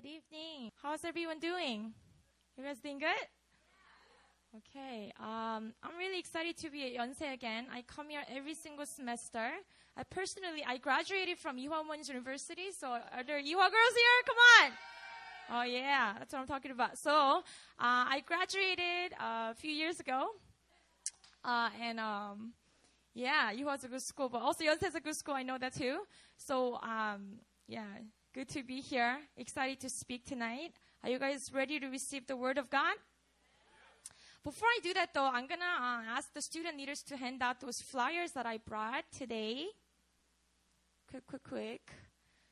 [0.00, 0.70] Good evening.
[0.82, 1.92] How's everyone doing?
[2.56, 3.26] You guys doing good?
[4.56, 5.12] Okay.
[5.20, 7.66] Um, I'm really excited to be at Yonsei again.
[7.70, 9.50] I come here every single semester.
[9.98, 12.70] I personally, I graduated from Ewha Womans University.
[12.70, 14.16] So are there Ewha girls here?
[14.26, 14.70] Come on.
[15.52, 16.96] Oh yeah, that's what I'm talking about.
[16.96, 17.42] So uh,
[17.78, 20.30] I graduated uh, a few years ago,
[21.44, 22.54] uh, and um,
[23.12, 25.34] yeah, Ewha's a good school, but also Yonsei's a good school.
[25.34, 25.98] I know that too.
[26.38, 27.84] So um, yeah,
[28.32, 29.18] good to be here.
[29.36, 30.72] Excited to speak tonight.
[31.02, 32.94] Are you guys ready to receive the word of God?
[34.44, 37.60] Before I do that, though, I'm gonna uh, ask the student leaders to hand out
[37.60, 39.66] those flyers that I brought today.
[41.10, 41.92] Quick, quick, quick.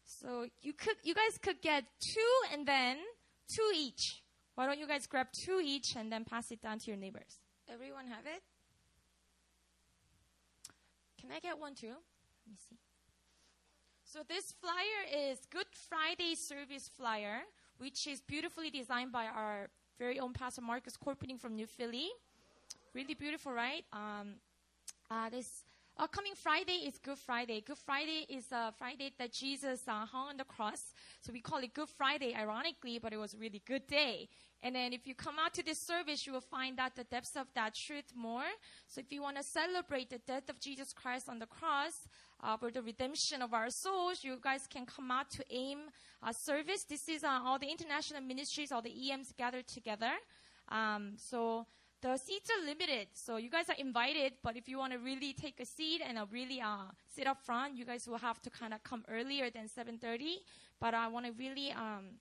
[0.05, 2.97] So you could, you guys could get two and then
[3.55, 4.23] two each.
[4.55, 7.41] Why don't you guys grab two each and then pass it down to your neighbors?
[7.73, 8.43] Everyone have it?
[11.21, 11.89] Can I get one too?
[11.89, 12.77] Let me see.
[14.11, 17.41] So this flyer is Good Friday service flyer,
[17.77, 22.09] which is beautifully designed by our very own Pastor Marcus Corpening from New Philly.
[22.95, 23.85] Really beautiful, right?
[23.93, 24.37] Um,
[25.11, 25.65] uh, this
[25.99, 27.61] uh, coming Friday is Good Friday.
[27.61, 30.95] Good Friday is a Friday that Jesus uh, hung on the cross.
[31.21, 34.31] So we call it Good Friday, ironically, but it was a really good day.
[34.63, 37.37] And then if you come out to this service, you will find out the depths
[37.37, 38.49] of that truth more.
[38.87, 42.09] So if you want to celebrate the death of Jesus Christ on the cross,
[42.43, 45.79] uh, for the redemption of our souls, you guys can come out to AIM
[46.23, 46.85] uh, service.
[46.85, 50.13] This is uh, all the international ministries, all the EMs gathered together.
[50.69, 51.67] Um, so
[52.01, 54.35] the seats are limited, so you guys are invited.
[54.43, 57.43] But if you want to really take a seat and uh, really uh, sit up
[57.45, 60.37] front, you guys will have to kind of come earlier than 7:30.
[60.81, 62.21] But I want to really um,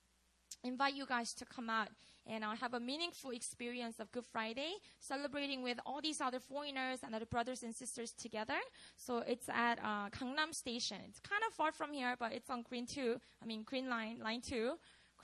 [0.64, 1.88] invite you guys to come out
[2.28, 7.00] and uh, have a meaningful experience of Good Friday, celebrating with all these other foreigners
[7.02, 8.58] and other brothers and sisters together.
[8.96, 10.98] So it's at uh, Gangnam Station.
[11.08, 13.16] It's kind of far from here, but it's on Green 2.
[13.42, 14.72] I mean, Green Line, Line 2.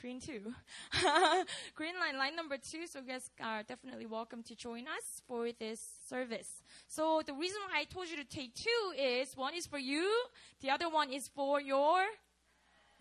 [0.00, 0.40] Green 2.
[1.74, 2.86] Green Line, line number 2.
[2.86, 6.62] So you guys are definitely welcome to join us for this service.
[6.88, 10.10] So the reason why I told you to take two is one is for you,
[10.60, 12.02] the other one is for your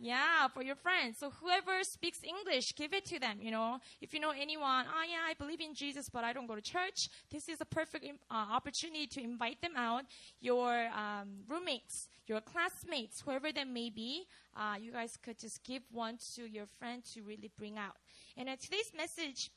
[0.03, 1.17] yeah, for your friends.
[1.17, 3.37] So whoever speaks English, give it to them.
[3.39, 6.45] You know, if you know anyone, oh yeah, I believe in Jesus, but I don't
[6.45, 7.07] go to church.
[7.31, 10.03] This is a perfect uh, opportunity to invite them out.
[10.41, 14.25] Your um, roommates, your classmates, whoever they may be,
[14.57, 17.95] uh, you guys could just give one to your friend to really bring out.
[18.35, 19.51] And uh, today's message,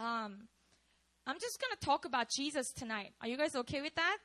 [0.00, 0.48] um,
[1.28, 3.12] I'm just gonna talk about Jesus tonight.
[3.22, 4.18] Are you guys okay with that?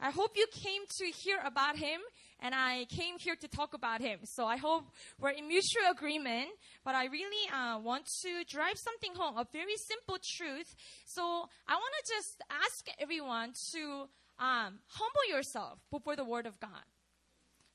[0.00, 2.00] I hope you came to hear about him
[2.40, 4.20] and I came here to talk about him.
[4.24, 4.84] So I hope
[5.20, 6.48] we're in mutual agreement.
[6.84, 10.74] But I really uh, want to drive something home, a very simple truth.
[11.06, 11.22] So
[11.66, 14.08] I want to just ask everyone to
[14.38, 16.84] um, humble yourself before the Word of God.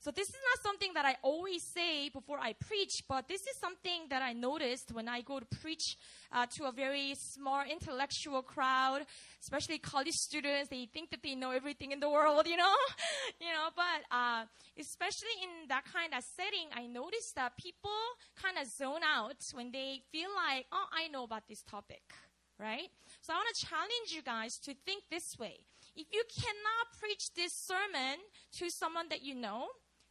[0.00, 3.54] So this is not something that I always say before I preach, but this is
[3.60, 5.98] something that I noticed when I go to preach
[6.32, 9.02] uh, to a very smart intellectual crowd,
[9.42, 10.70] especially college students.
[10.70, 12.74] They think that they know everything in the world, you know,
[13.42, 13.68] you know.
[13.76, 14.44] But uh,
[14.78, 18.00] especially in that kind of setting, I noticed that people
[18.42, 22.14] kind of zone out when they feel like, oh, I know about this topic,
[22.58, 22.88] right?
[23.20, 25.60] So I want to challenge you guys to think this way.
[25.94, 28.16] If you cannot preach this sermon
[28.52, 29.66] to someone that you know,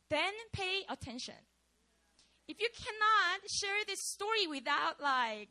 [0.09, 1.35] then pay attention.
[2.47, 5.49] If you cannot share this story without like,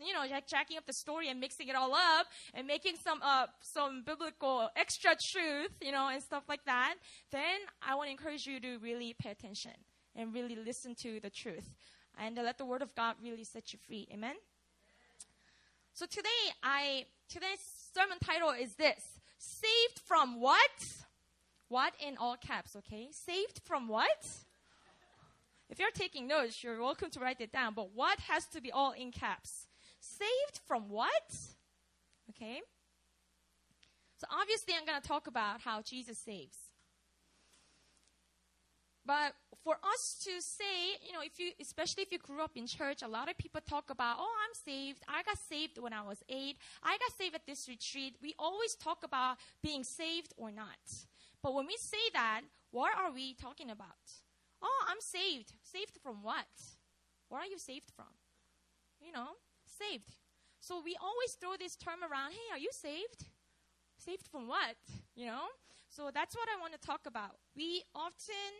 [0.00, 3.46] you know, jacking up the story and mixing it all up and making some uh,
[3.60, 6.94] some biblical extra truth, you know, and stuff like that,
[7.32, 9.72] then I want to encourage you to really pay attention
[10.14, 11.74] and really listen to the truth
[12.16, 14.06] and let the word of God really set you free.
[14.12, 14.34] Amen.
[15.92, 17.58] So today, I today's
[17.92, 21.04] sermon title is this: Saved from what?
[21.68, 23.08] What in all caps, okay?
[23.12, 24.26] Saved from what?
[25.70, 28.72] If you're taking notes, you're welcome to write it down, but what has to be
[28.72, 29.66] all in caps?
[30.00, 31.36] Saved from what?
[32.30, 32.60] Okay?
[34.16, 36.56] So obviously, I'm going to talk about how Jesus saves.
[39.04, 39.32] But
[39.64, 43.02] for us to say, you know, if you, especially if you grew up in church,
[43.02, 45.02] a lot of people talk about, oh, I'm saved.
[45.08, 46.56] I got saved when I was eight.
[46.82, 48.16] I got saved at this retreat.
[48.22, 50.76] We always talk about being saved or not.
[51.42, 54.04] But when we say that, what are we talking about?
[54.62, 55.52] Oh, I'm saved.
[55.62, 56.50] Saved from what?
[57.28, 58.12] What are you saved from?
[59.00, 60.16] You know, saved.
[60.60, 63.26] So we always throw this term around hey, are you saved?
[63.96, 64.76] Saved from what?
[65.14, 65.46] You know?
[65.88, 67.38] So that's what I want to talk about.
[67.56, 68.52] We often,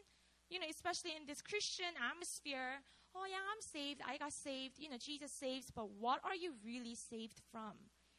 [0.48, 2.80] you know, especially in this Christian atmosphere,
[3.14, 4.00] oh yeah, I'm saved.
[4.06, 4.78] I got saved.
[4.78, 7.74] You know, Jesus saves, but what are you really saved from?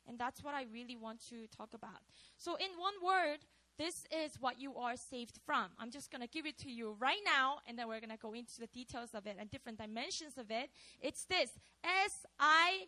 [0.07, 2.01] And that's what I really want to talk about.
[2.37, 3.45] So, in one word,
[3.79, 5.67] this is what you are saved from.
[5.79, 8.17] I'm just going to give it to you right now, and then we're going to
[8.17, 10.69] go into the details of it and different dimensions of it.
[11.01, 12.87] It's this S I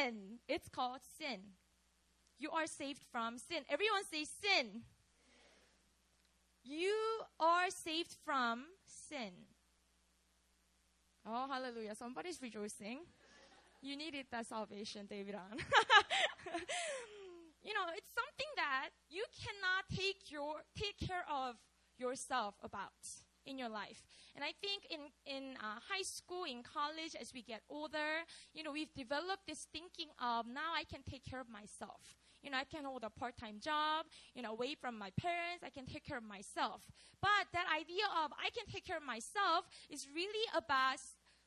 [0.00, 0.38] N.
[0.48, 1.40] It's called sin.
[2.38, 3.58] You are saved from sin.
[3.68, 4.82] Everyone say sin.
[6.64, 6.94] You
[7.38, 9.32] are saved from sin.
[11.26, 11.94] Oh, hallelujah.
[11.94, 13.00] Somebody's rejoicing.
[13.82, 15.36] You needed that salvation, David.
[17.62, 21.56] you know, it's something that you cannot take your take care of
[21.98, 22.92] yourself about
[23.46, 24.02] in your life.
[24.34, 28.62] And I think in in uh, high school, in college, as we get older, you
[28.62, 32.02] know, we've developed this thinking of now I can take care of myself.
[32.42, 35.64] You know, I can hold a part-time job, you know, away from my parents.
[35.64, 36.82] I can take care of myself.
[37.20, 41.00] But that idea of I can take care of myself is really about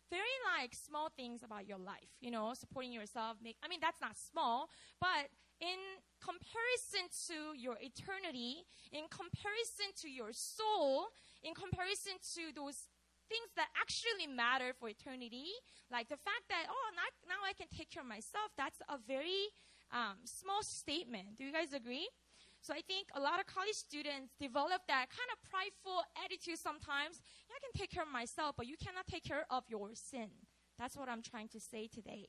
[0.09, 3.37] very like small things about your life, you know, supporting yourself.
[3.41, 4.69] Make, I mean, that's not small,
[4.99, 5.29] but
[5.61, 5.79] in
[6.23, 11.11] comparison to your eternity, in comparison to your soul,
[11.43, 12.87] in comparison to those
[13.27, 15.53] things that actually matter for eternity,
[15.91, 18.97] like the fact that, oh, not, now I can take care of myself, that's a
[18.97, 19.53] very
[19.91, 21.37] um, small statement.
[21.37, 22.09] Do you guys agree?
[22.61, 27.21] So I think a lot of college students develop that kind of prideful attitude sometimes.
[27.47, 30.27] Yeah, I can take care of myself, but you cannot take care of your sin.
[30.77, 32.27] That's what I'm trying to say today.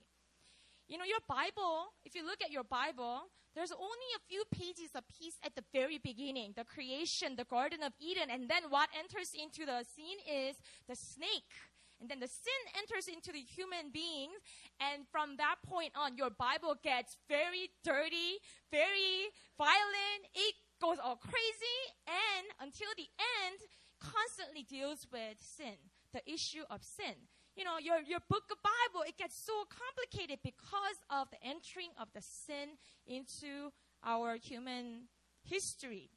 [0.90, 4.90] You know, your Bible, if you look at your Bible, there's only a few pages
[4.96, 8.88] of peace at the very beginning the creation, the Garden of Eden, and then what
[8.98, 10.56] enters into the scene is
[10.88, 11.54] the snake
[12.00, 14.40] and then the sin enters into the human beings.
[14.81, 18.40] And from that point on, your Bible gets very dirty,
[18.72, 19.28] very
[19.58, 20.26] violent.
[20.34, 21.78] It goes all crazy.
[22.08, 23.06] And until the
[23.46, 23.60] end,
[24.00, 25.76] constantly deals with sin,
[26.12, 27.28] the issue of sin.
[27.60, 31.92] You know, your, your book of Bible, it gets so complicated because of the entering
[32.00, 33.68] of the sin into
[34.02, 35.12] our human
[35.44, 36.08] history.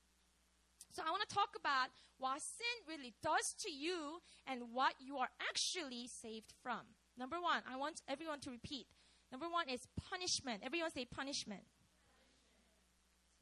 [0.96, 5.18] So I want to talk about what sin really does to you and what you
[5.18, 6.80] are actually saved from.
[7.18, 8.88] Number one, I want everyone to repeat.
[9.30, 10.64] Number one is punishment.
[10.64, 11.68] Everyone say punishment.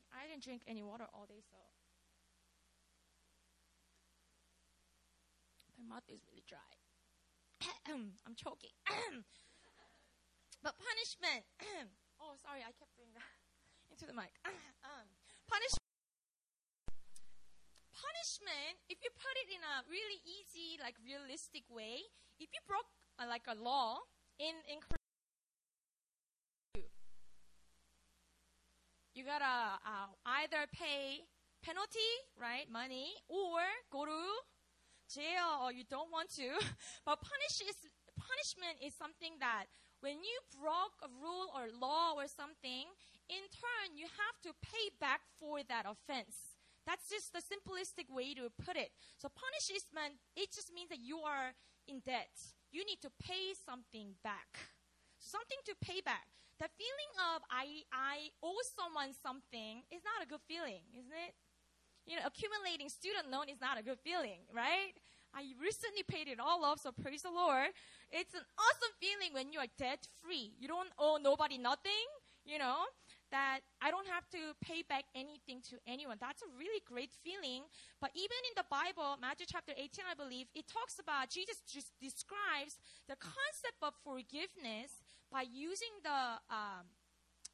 [0.10, 1.58] I didn't drink any water all day, so
[5.78, 6.81] my mouth is really dry.
[8.26, 8.74] I'm choking.
[10.66, 11.46] but punishment.
[12.22, 13.32] oh, sorry, I kept doing that
[13.94, 14.34] into the mic.
[14.46, 15.08] um,
[15.48, 15.82] punishment
[18.22, 22.02] punishment, if you put it in a really easy, like realistic way,
[22.42, 22.90] if you broke
[23.22, 24.02] uh, like a law
[24.40, 24.82] in in
[29.14, 30.10] you gotta uh,
[30.42, 31.26] either pay
[31.62, 33.62] penalty, right, money, or
[33.92, 34.22] go to
[35.12, 36.48] jail, or you don't want to.
[37.08, 37.78] but punish is,
[38.16, 39.68] punishment is something that
[40.02, 42.90] when you broke a rule or law or something,
[43.30, 46.58] in turn you have to pay back for that offense.
[46.86, 48.90] That's just the simplistic way to put it.
[49.22, 51.54] So punishment, it just means that you are
[51.88, 52.34] in debt.
[52.74, 54.58] You need to pay something back.
[55.22, 56.26] Something to pay back.
[56.58, 61.34] The feeling of I, I owe someone something is not a good feeling, isn't it?
[62.06, 64.94] You know, accumulating student loan is not a good feeling, right?
[65.34, 67.72] I recently paid it all off, so praise the Lord.
[68.12, 70.52] It's an awesome feeling when you are debt free.
[70.60, 72.08] You don't owe nobody nothing,
[72.46, 72.84] you know
[73.32, 76.18] that I don't have to pay back anything to anyone.
[76.20, 77.64] That's a really great feeling.
[78.02, 81.96] But even in the Bible, Matthew chapter 18, I believe, it talks about, Jesus just
[81.96, 82.76] describes
[83.08, 85.00] the concept of forgiveness
[85.32, 86.92] by using the um,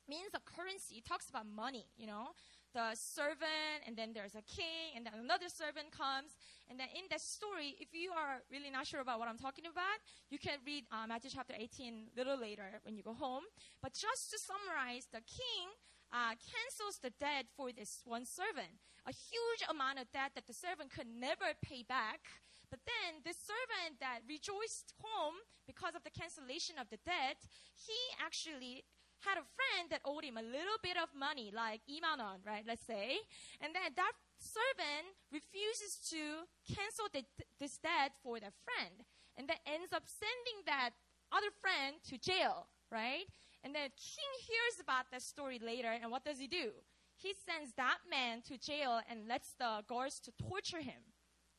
[0.10, 0.98] means of currency.
[0.98, 2.34] It talks about money, you know
[2.78, 6.38] the servant, and then there's a king, and then another servant comes.
[6.70, 9.66] And then in that story, if you are really not sure about what I'm talking
[9.66, 9.98] about,
[10.30, 13.50] you can read uh, Matthew chapter 18 a little later when you go home.
[13.82, 15.74] But just to summarize, the king
[16.14, 18.78] uh, cancels the debt for this one servant,
[19.10, 22.30] a huge amount of debt that the servant could never pay back.
[22.70, 27.42] But then the servant that rejoiced home because of the cancellation of the debt,
[27.74, 28.86] he actually
[29.26, 32.64] had a friend that owed him a little bit of money, like imanon, right?
[32.68, 33.18] Let's say.
[33.62, 37.24] And then that servant refuses to cancel the,
[37.60, 39.06] this debt for the friend.
[39.38, 40.92] And then ends up sending that
[41.32, 43.26] other friend to jail, right?
[43.64, 46.72] And then king hears about that story later, and what does he do?
[47.18, 51.02] He sends that man to jail and lets the guards to torture him.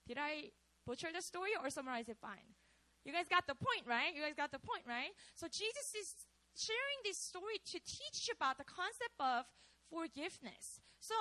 [0.06, 0.54] Did I
[0.86, 2.54] butcher the story or summarize it fine?
[3.04, 4.14] You guys got the point, right?
[4.14, 5.10] You guys got the point, right?
[5.34, 6.14] So Jesus is
[6.58, 9.46] sharing this story to teach you about the concept of
[9.88, 10.80] forgiveness.
[11.00, 11.14] So,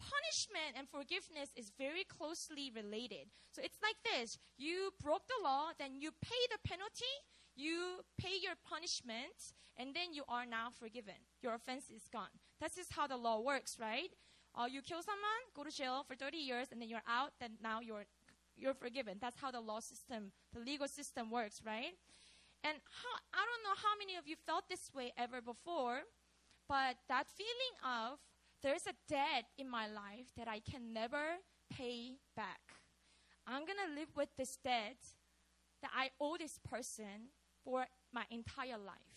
[0.00, 3.28] punishment and forgiveness is very closely related.
[3.52, 7.14] So, it's like this you broke the law, then you pay the penalty,
[7.54, 11.20] you pay your punishment, and then you are now forgiven.
[11.42, 12.32] Your offense is gone.
[12.60, 14.10] That's just how the law works, right?
[14.58, 17.52] uh, you kill someone, go to jail for 30 years, and then you're out, then
[17.62, 18.06] now you're,
[18.56, 19.18] you're forgiven.
[19.20, 21.94] That's how the law system, the legal system works, right?
[22.64, 26.00] And how, I don't know how many of you felt this way ever before,
[26.68, 28.18] but that feeling of
[28.62, 31.38] there's a debt in my life that I can never
[31.70, 32.60] pay back.
[33.46, 34.98] I'm going to live with this debt
[35.82, 37.30] that I owe this person
[37.64, 39.14] for my entire life.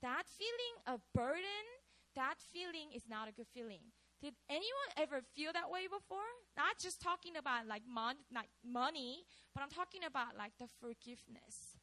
[0.00, 1.66] That feeling of burden,
[2.14, 3.80] that feeling is not a good feeling.
[4.20, 6.26] Did anyone ever feel that way before?
[6.56, 11.77] Not just talking about like mon- like money, but I'm talking about like the forgiveness.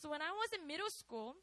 [0.00, 1.36] So when I was in middle school,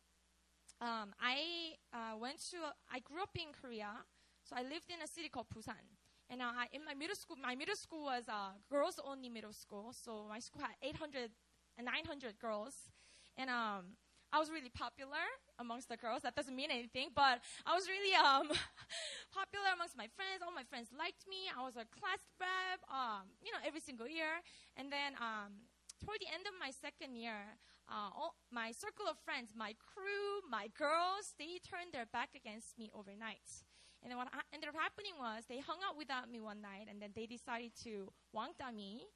[0.82, 2.58] um, I uh, went to,
[2.90, 4.02] I grew up in Korea,
[4.42, 5.86] so I lived in a city called Busan.
[6.28, 9.54] And uh, I, in my middle school, my middle school was a girls only middle
[9.54, 11.30] school, so my school had 800
[11.78, 12.90] and 900 girls.
[13.38, 13.94] And um,
[14.34, 15.22] I was really popular
[15.62, 16.26] amongst the girls.
[16.26, 18.50] That doesn't mean anything, but I was really um,
[19.38, 20.42] popular amongst my friends.
[20.42, 21.46] All my friends liked me.
[21.54, 24.42] I was a class rep, um, you know, every single year.
[24.74, 25.70] And then um,
[26.02, 27.56] toward the end of my second year,
[27.90, 32.78] uh, all my circle of friends, my crew, my girls, they turned their back against
[32.78, 33.64] me overnight.
[34.04, 37.02] And what ha- ended up happening was they hung out without me one night, and
[37.02, 39.08] then they decided to wangda me.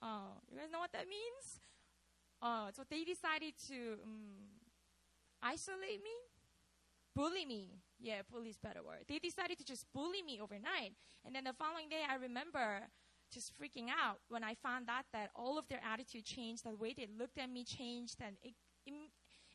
[0.00, 1.60] Uh, you guys know what that means?
[2.42, 4.50] Uh, so they decided to um,
[5.42, 6.16] isolate me,
[7.14, 7.78] bully me.
[8.00, 9.06] Yeah, bully is better word.
[9.08, 10.94] They decided to just bully me overnight.
[11.24, 12.90] And then the following day, I remember
[13.32, 16.94] just freaking out when I found out that all of their attitude changed, the way
[16.96, 18.36] they looked at me changed, and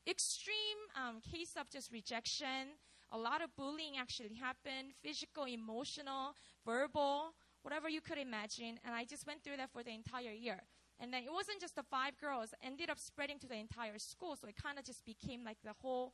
[0.07, 2.75] extreme um, case of just rejection.
[3.11, 6.33] A lot of bullying actually happened, physical, emotional,
[6.65, 8.79] verbal, whatever you could imagine.
[8.83, 10.59] And I just went through that for the entire year.
[10.99, 14.35] And then it wasn't just the five girls, ended up spreading to the entire school.
[14.35, 16.13] So it kind of just became like the whole,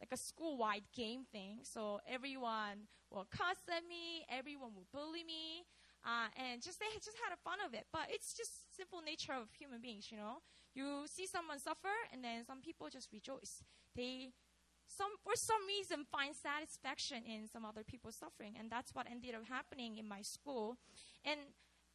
[0.00, 1.60] like a school-wide game thing.
[1.62, 5.64] So everyone will cuss at me, everyone will bully me.
[6.04, 7.86] Uh, and just they just had a fun of it.
[7.92, 10.40] But it's just simple nature of human beings, you know.
[10.74, 13.62] You see someone suffer, and then some people just rejoice.
[13.96, 14.32] They,
[14.88, 19.34] some for some reason, find satisfaction in some other people's suffering, and that's what ended
[19.34, 20.78] up happening in my school.
[21.24, 21.40] And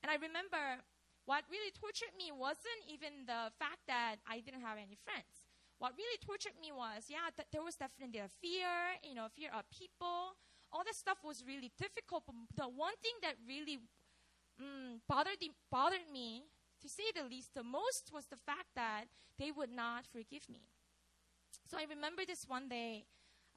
[0.03, 0.85] and I remember
[1.25, 5.49] what really tortured me wasn't even the fact that I didn't have any friends.
[5.81, 9.51] What really tortured me was, yeah, th- there was definitely a fear, you know, fear
[9.51, 10.37] of people
[10.71, 12.23] all that stuff was really difficult.
[12.25, 13.79] But the one thing that really
[14.61, 15.37] mm, bothered
[15.71, 16.43] bothered me,
[16.81, 19.05] to say the least, the most was the fact that
[19.39, 20.61] they would not forgive me.
[21.67, 23.05] So I remember this one day.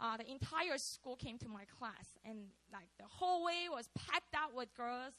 [0.00, 4.54] Uh, the entire school came to my class, and like the hallway was packed out
[4.54, 5.14] with girls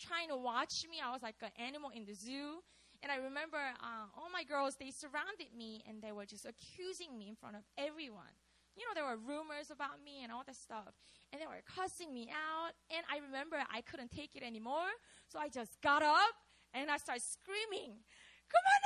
[0.00, 0.98] trying to watch me.
[1.04, 2.62] I was like an animal in the zoo.
[3.02, 7.18] And I remember uh, all my girls, they surrounded me and they were just accusing
[7.18, 8.30] me in front of everyone
[8.76, 10.96] you know, there were rumors about me and all that stuff.
[11.32, 12.72] And they were cussing me out.
[12.88, 14.92] And I remember I couldn't take it anymore.
[15.28, 16.34] So I just got up
[16.72, 18.00] and I started screaming,
[18.48, 18.82] come on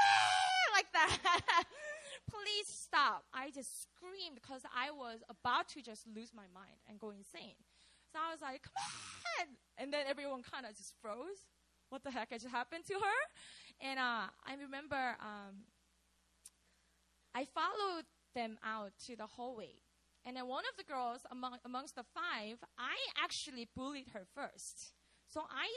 [0.76, 1.18] like that.
[2.30, 3.24] Please stop.
[3.32, 7.58] I just screamed because I was about to just lose my mind and go insane.
[8.12, 8.74] So I was like, come
[9.40, 9.46] on.
[9.78, 11.46] And then everyone kind of just froze.
[11.90, 13.20] What the heck just happened to her?
[13.80, 15.70] And uh, I remember um,
[17.34, 18.04] I followed
[18.36, 19.80] them out to the hallway.
[20.24, 24.92] And then one of the girls among, amongst the five, I actually bullied her first.
[25.26, 25.68] So I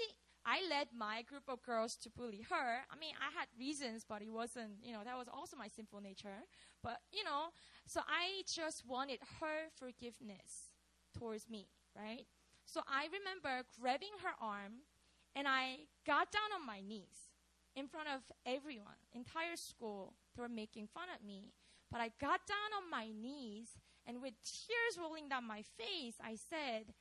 [0.46, 2.70] I led my group of girls to bully her.
[2.90, 6.00] I mean, I had reasons, but it wasn't, you know, that was also my sinful
[6.02, 6.48] nature.
[6.82, 7.52] But, you know,
[7.86, 10.72] so I just wanted her forgiveness
[11.18, 12.26] towards me, right?
[12.66, 14.88] So I remember grabbing her arm
[15.36, 17.30] and I got down on my knees
[17.76, 20.14] in front of everyone, entire school.
[20.36, 21.52] They were making fun of me.
[21.92, 23.70] But I got down on my knees
[24.06, 26.94] and with tears rolling down my face, I said,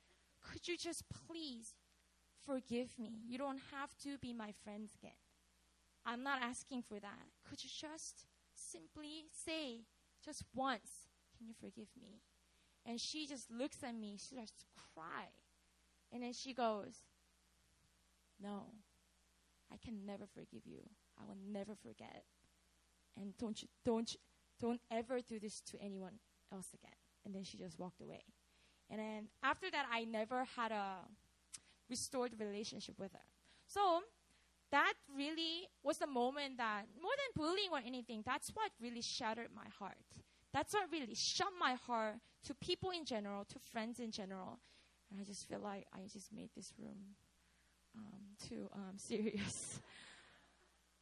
[0.42, 1.74] Could you just please
[2.44, 3.20] forgive me?
[3.26, 5.16] You don't have to be my friends again.
[6.04, 7.26] I'm not asking for that.
[7.48, 9.84] Could you just simply say,
[10.24, 12.20] just once, Can you forgive me?
[12.86, 14.64] And she just looks at me, she starts to
[14.94, 15.28] cry.
[16.12, 17.02] And then she goes,
[18.42, 18.66] No,
[19.72, 20.80] I can never forgive you.
[21.20, 22.24] I will never forget.
[23.20, 24.20] And don't you, don't you,
[24.60, 26.18] don't ever do this to anyone
[26.52, 26.96] else again.
[27.24, 28.22] And then she just walked away.
[28.90, 30.96] And then after that, I never had a
[31.90, 33.26] restored relationship with her.
[33.66, 34.00] So
[34.70, 39.48] that really was the moment that, more than bullying or anything, that's what really shattered
[39.54, 39.96] my heart.
[40.52, 44.58] That's what really shut my heart to people in general, to friends in general.
[45.10, 47.16] And I just feel like I just made this room
[47.96, 49.80] um, too um, serious.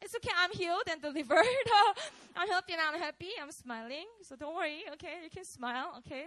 [0.01, 0.31] It's okay.
[0.37, 1.45] I'm healed and delivered.
[2.35, 3.29] I'm healthy and I'm happy.
[3.41, 4.05] I'm smiling.
[4.21, 4.83] So don't worry.
[4.93, 5.93] Okay, you can smile.
[5.99, 6.25] Okay,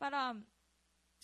[0.00, 0.42] but um,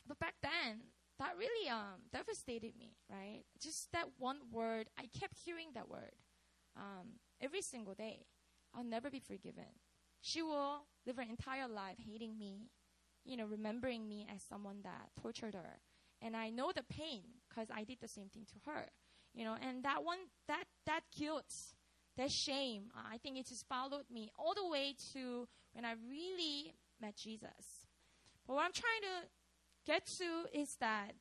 [0.07, 0.81] but back then
[1.19, 3.43] that really um, devastated me, right?
[3.61, 6.13] Just that one word, I kept hearing that word
[6.77, 8.27] um, every single day.
[8.75, 9.79] I'll never be forgiven.
[10.21, 12.71] She will live her entire life hating me,
[13.25, 15.79] you know, remembering me as someone that tortured her.
[16.21, 18.87] And I know the pain because I did the same thing to her,
[19.35, 21.53] you know, and that one, that, that guilt,
[22.17, 26.75] that shame, I think it just followed me all the way to when I really
[27.01, 27.87] met Jesus.
[28.47, 29.29] But what I'm trying to
[29.87, 31.13] get to is that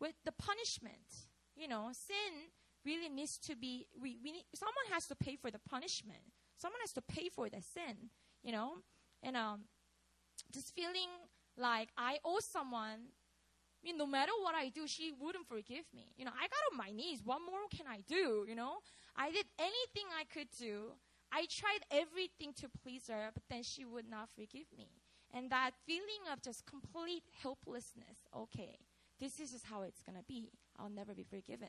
[0.00, 2.50] with the punishment, you know, sin
[2.84, 6.20] really needs to be, we, we need, someone has to pay for the punishment.
[6.56, 8.10] Someone has to pay for the sin,
[8.42, 8.74] you know?
[9.22, 9.62] And um,
[10.52, 11.08] just feeling
[11.58, 13.10] like I owe someone,
[13.92, 16.12] No matter what I do, she wouldn't forgive me.
[16.16, 17.20] You know, I got on my knees.
[17.24, 18.78] What more can I do, you know?
[19.16, 20.92] I did anything I could do.
[21.32, 24.88] I tried everything to please her, but then she would not forgive me.
[25.34, 28.78] And that feeling of just complete helplessness, okay,
[29.20, 30.50] this is just how it's going to be.
[30.78, 31.68] I'll never be forgiven.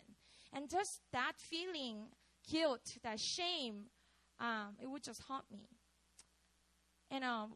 [0.54, 2.08] And just that feeling,
[2.50, 3.86] guilt, that shame,
[4.40, 5.70] um, it would just haunt me.
[7.10, 7.54] And, um,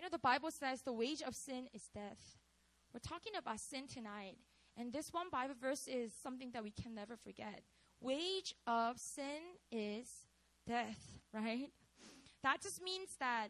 [0.00, 2.38] you know, the Bible says the wage of sin is death.
[2.94, 4.38] We're talking about sin tonight.
[4.74, 7.60] And this one Bible verse is something that we can never forget.
[8.00, 10.08] Wage of sin is
[10.66, 11.68] death, right?
[12.42, 13.48] That just means that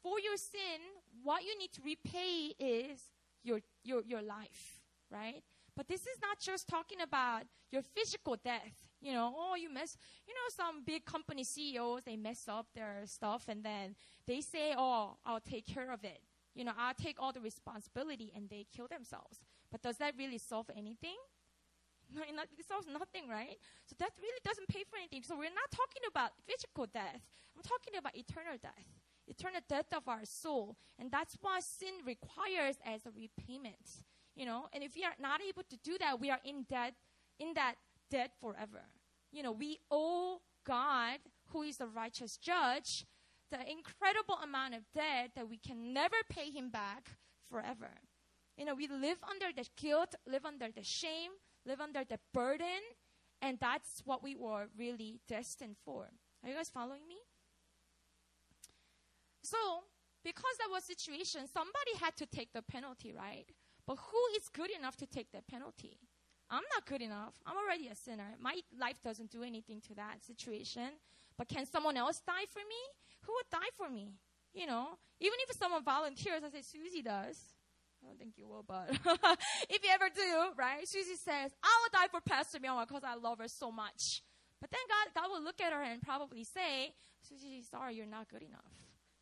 [0.00, 0.78] for your sin,
[1.24, 3.00] what you need to repay is
[3.42, 5.42] your, your, your life, right?
[5.74, 8.87] But this is not just talking about your physical death.
[9.00, 13.02] You know, oh, you mess, you know, some big company CEOs, they mess up their
[13.04, 13.94] stuff and then
[14.26, 16.20] they say, oh, I'll take care of it.
[16.54, 19.38] You know, I'll take all the responsibility and they kill themselves.
[19.70, 21.16] But does that really solve anything?
[22.12, 23.58] No, it solves nothing, right?
[23.86, 25.22] So that really doesn't pay for anything.
[25.22, 27.20] So we're not talking about physical death.
[27.54, 28.88] I'm talking about eternal death,
[29.26, 30.76] eternal death of our soul.
[30.98, 34.02] And that's what sin requires as a repayment.
[34.34, 36.94] You know, and if we are not able to do that, we are in debt,
[37.38, 37.74] in that
[38.10, 38.84] debt forever.
[39.32, 43.06] You know, we owe God, who is the righteous judge,
[43.50, 47.10] the incredible amount of debt that we can never pay him back
[47.50, 47.90] forever.
[48.56, 51.30] You know, we live under the guilt, live under the shame,
[51.64, 52.82] live under the burden,
[53.40, 56.10] and that's what we were really destined for.
[56.42, 57.16] Are you guys following me?
[59.42, 59.56] So,
[60.24, 63.46] because that was a situation, somebody had to take the penalty, right?
[63.86, 65.98] But who is good enough to take the penalty?
[66.50, 67.34] I'm not good enough.
[67.46, 68.34] I'm already a sinner.
[68.40, 70.88] My life doesn't do anything to that situation.
[71.36, 72.80] But can someone else die for me?
[73.26, 74.14] Who would die for me?
[74.54, 77.38] You know, even if someone volunteers, I say Susie does.
[78.02, 78.88] I don't think you will, but
[79.68, 80.86] if you ever do, right?
[80.86, 84.22] Susie says, I will die for Pastor Myungwa because I love her so much.
[84.60, 86.94] But then God, God will look at her and probably say,
[87.28, 88.72] Susie, sorry, you're not good enough.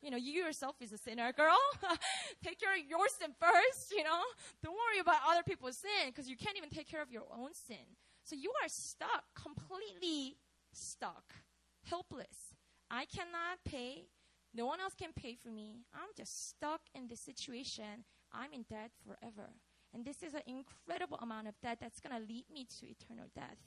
[0.02, 1.58] You know, you yourself is a sinner, girl.
[2.44, 4.22] take care of your sin first, you know.
[4.62, 7.52] Don't worry about other people's sin because you can't even take care of your own
[7.52, 7.96] sin.
[8.24, 10.36] So you are stuck, completely
[10.72, 11.34] stuck,
[11.84, 12.54] helpless.
[12.90, 14.06] I cannot pay.
[14.54, 15.84] No one else can pay for me.
[15.94, 18.04] I'm just stuck in this situation.
[18.32, 19.50] I'm in debt forever.
[19.94, 23.26] And this is an incredible amount of debt that's going to lead me to eternal
[23.34, 23.58] death.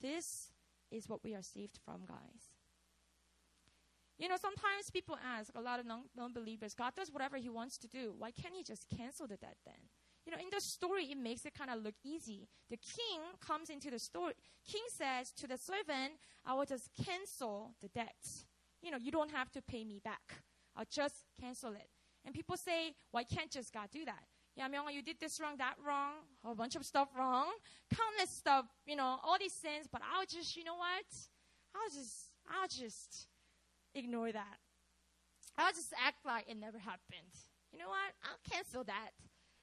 [0.00, 0.50] This
[0.90, 2.50] is what we are saved from, guys.
[4.18, 7.78] You know, sometimes people ask, a lot of non believers, God does whatever He wants
[7.78, 8.14] to do.
[8.16, 9.88] Why can't He just cancel the debt then?
[10.26, 12.48] You know, in the story, it makes it kind of look easy.
[12.70, 14.32] The king comes into the story.
[14.66, 16.14] King says to the servant,
[16.46, 18.16] I will just cancel the debt.
[18.82, 20.42] You know, you don't have to pay me back.
[20.76, 21.88] I'll just cancel it.
[22.24, 24.24] And people say, why can't just God do that?
[24.56, 27.46] Yeah, Myungwa, you did this wrong, that wrong, a whole bunch of stuff wrong,
[27.92, 31.04] countless stuff, you know, all these sins, but I'll just, you know what?
[31.74, 33.26] I'll just, I'll just
[33.94, 34.58] ignore that.
[35.58, 37.34] I'll just act like it never happened.
[37.72, 38.14] You know what?
[38.22, 39.10] I'll cancel that.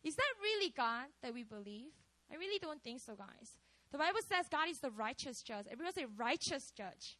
[0.03, 1.91] Is that really God that we believe?
[2.31, 3.57] I really don't think so, guys.
[3.91, 5.65] The Bible says God is the righteous judge.
[5.69, 7.17] Everyone say righteous judge.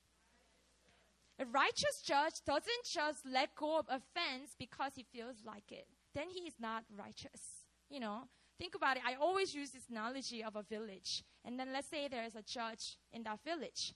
[1.39, 5.87] A righteous judge doesn't just let go of offense because he feels like it.
[6.13, 7.65] Then he is not righteous.
[7.89, 8.21] You know,
[8.59, 9.03] think about it.
[9.05, 11.23] I always use this analogy of a village.
[11.43, 13.93] And then let's say there is a judge in that village.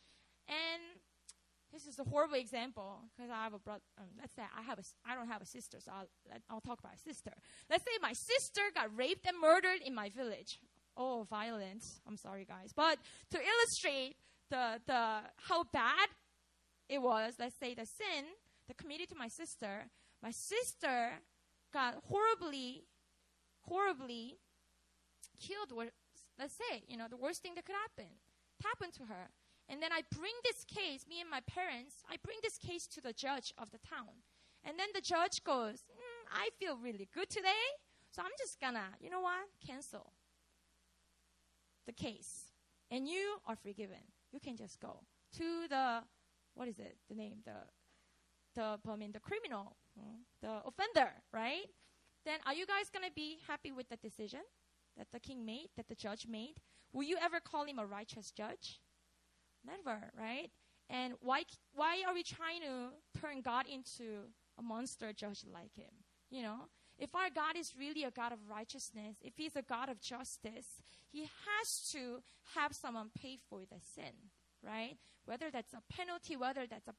[0.47, 0.94] And
[1.75, 3.81] this is a horrible example because I have a brother.
[3.99, 6.07] Um, let's say I have a, I don't have a sister, so I'll,
[6.49, 7.31] I'll talk about a sister.
[7.69, 10.59] Let's say my sister got raped and murdered in my village.
[10.95, 11.99] Oh, violence!
[12.07, 12.97] I'm sorry, guys, but
[13.31, 14.15] to illustrate
[14.49, 16.07] the the how bad
[16.88, 18.23] it was, let's say the sin
[18.67, 19.89] that committed to my sister,
[20.23, 21.19] my sister
[21.73, 22.85] got horribly,
[23.67, 24.38] horribly
[25.38, 25.73] killed.
[26.39, 28.11] Let's say, you know, the worst thing that could happen
[28.63, 29.29] happened to her.
[29.67, 33.01] And then I bring this case, me and my parents, I bring this case to
[33.01, 34.21] the judge of the town.
[34.63, 37.65] And then the judge goes, mm, I feel really good today.
[38.12, 39.47] So I'm just gonna, you know what?
[39.65, 40.13] Cancel
[41.86, 42.51] the case.
[42.91, 44.04] And you are forgiven.
[44.32, 45.01] You can just go
[45.38, 46.04] to the,
[46.54, 46.97] what is it?
[47.10, 47.51] The name, the,
[48.56, 51.65] the, I mean, the criminal, hmm, the offender, right?
[52.25, 54.41] Then are you guys gonna be happy with the decision
[54.97, 56.56] that the king made, that the judge made?
[56.93, 58.80] Will you ever call him a righteous judge?
[59.65, 60.51] Never, right?
[60.89, 65.91] And why, why are we trying to turn God into a monster judge like him?
[66.30, 66.58] You know,
[66.97, 70.82] if our God is really a God of righteousness, if He's a God of justice,
[71.12, 72.21] He has to
[72.56, 74.32] have someone pay for the sin,
[74.63, 74.97] right?
[75.25, 76.93] Whether that's a penalty, whether that's a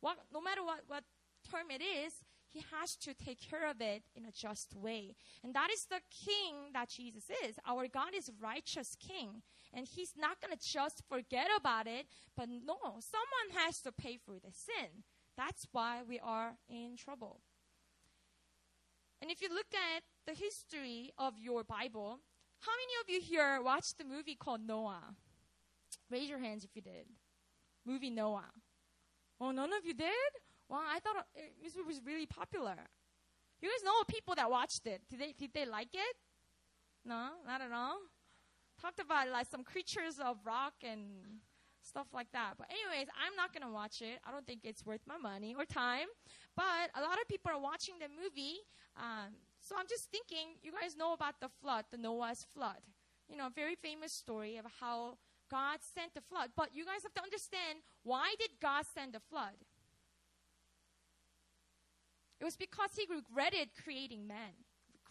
[0.00, 1.04] what, no matter what what
[1.50, 5.54] term it is, He has to take care of it in a just way, and
[5.54, 7.56] that is the King that Jesus is.
[7.66, 9.42] Our God is righteous King,
[9.74, 12.06] and He's not going to just forget about it,
[12.36, 15.04] but no, someone has to pay for the sin.
[15.36, 17.40] That's why we are in trouble.
[19.20, 22.20] And if you look at the history of your Bible,
[22.60, 25.14] how many of you here watched the movie called Noah?
[26.10, 27.06] Raise your hands if you did.
[27.86, 28.50] Movie Noah.
[29.40, 30.30] Oh, none of you did?
[30.68, 32.76] Well, I thought uh, it was really popular.
[33.60, 35.02] You guys know people that watched it.
[35.08, 36.16] Did they, did they like it?
[37.04, 37.98] No, not at all.
[38.84, 41.40] Talked about like some creatures of rock and
[41.80, 42.52] stuff like that.
[42.58, 44.20] But anyways, I'm not gonna watch it.
[44.28, 46.08] I don't think it's worth my money or time.
[46.54, 48.60] But a lot of people are watching the movie.
[48.94, 52.84] Um, so I'm just thinking, you guys know about the flood, the Noah's flood.
[53.26, 55.16] You know, a very famous story of how
[55.50, 56.50] God sent the flood.
[56.54, 59.56] But you guys have to understand why did God send the flood?
[62.38, 64.60] It was because he regretted creating man,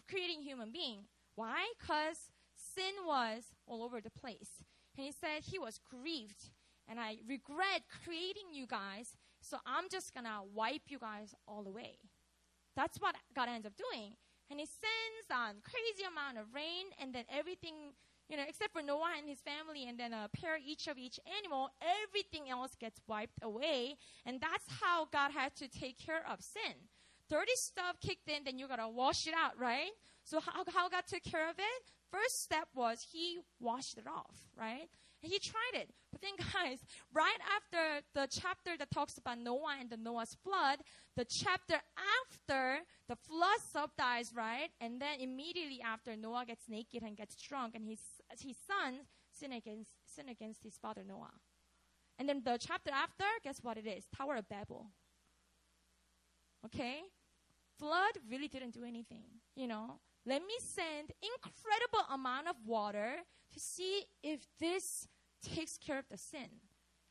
[0.08, 1.06] creating human being.
[1.34, 1.72] Why?
[1.76, 2.30] Because
[2.74, 4.62] sin was all over the place.
[4.96, 6.50] And he said he was grieved.
[6.88, 11.98] And I regret creating you guys so I'm just gonna wipe you guys all away.
[12.74, 14.16] That's what God ends up doing.
[14.50, 17.92] And he sends on crazy amount of rain and then everything,
[18.28, 21.20] you know, except for Noah and his family and then a pair each of each
[21.38, 21.70] animal,
[22.02, 23.96] everything else gets wiped away.
[24.24, 26.88] And that's how God had to take care of sin.
[27.28, 29.92] Dirty stuff kicked in, then you gotta wash it out, right?
[30.24, 31.92] So how, how God took care of it?
[32.14, 34.88] First step was he washed it off, right?
[35.20, 35.90] And he tried it.
[36.12, 36.78] But then, guys,
[37.12, 40.78] right after the chapter that talks about Noah and the Noah's flood,
[41.16, 41.74] the chapter
[42.20, 44.68] after the flood subdies, right?
[44.80, 47.98] And then immediately after, Noah gets naked and gets drunk, and his,
[48.30, 49.00] his son
[49.32, 51.32] sin against, sin against his father Noah.
[52.16, 54.04] And then the chapter after, guess what it is?
[54.16, 54.86] Tower of Babel.
[56.64, 57.00] Okay?
[57.76, 59.24] Flood really didn't do anything,
[59.56, 59.98] you know?
[60.26, 63.16] Let me send incredible amount of water
[63.52, 65.06] to see if this
[65.42, 66.48] takes care of the sin.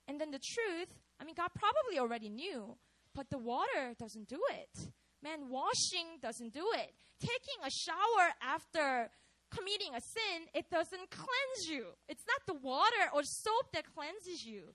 [0.07, 2.75] And then the truth, I mean, God probably already knew,
[3.13, 4.89] but the water doesn't do it.
[5.21, 6.93] Man, washing doesn't do it.
[7.19, 9.09] Taking a shower after
[9.51, 11.85] committing a sin, it doesn't cleanse you.
[12.09, 14.73] It's not the water or soap that cleanses you.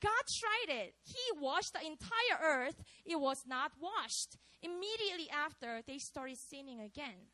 [0.00, 0.94] God tried it.
[1.02, 2.82] He washed the entire earth.
[3.04, 4.38] It was not washed.
[4.62, 7.28] Immediately after, they started sinning again.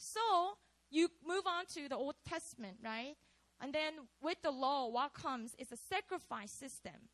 [0.00, 0.56] So,
[0.90, 3.16] you move on to the Old Testament, right?
[3.60, 7.10] And then with the law, what comes is a sacrifice system,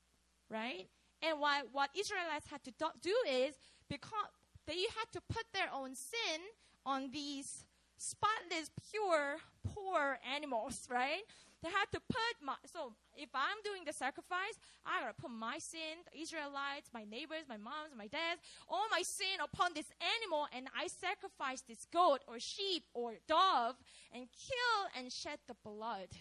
[0.48, 0.86] right?
[1.20, 2.72] And what, what Israelites had to
[3.02, 3.56] do is
[3.90, 4.30] because
[4.68, 6.40] they had to put their own sin
[6.84, 7.64] on these
[7.98, 9.38] spotless, pure,
[9.74, 11.22] poor animals, right?
[11.66, 14.54] They had to put my, so if I'm doing the sacrifice,
[14.86, 19.02] I gotta put my sin, the Israelites, my neighbors, my moms, my dads, all my
[19.02, 23.74] sin upon this animal, and I sacrifice this goat or sheep or dove
[24.14, 26.14] and kill and shed the blood.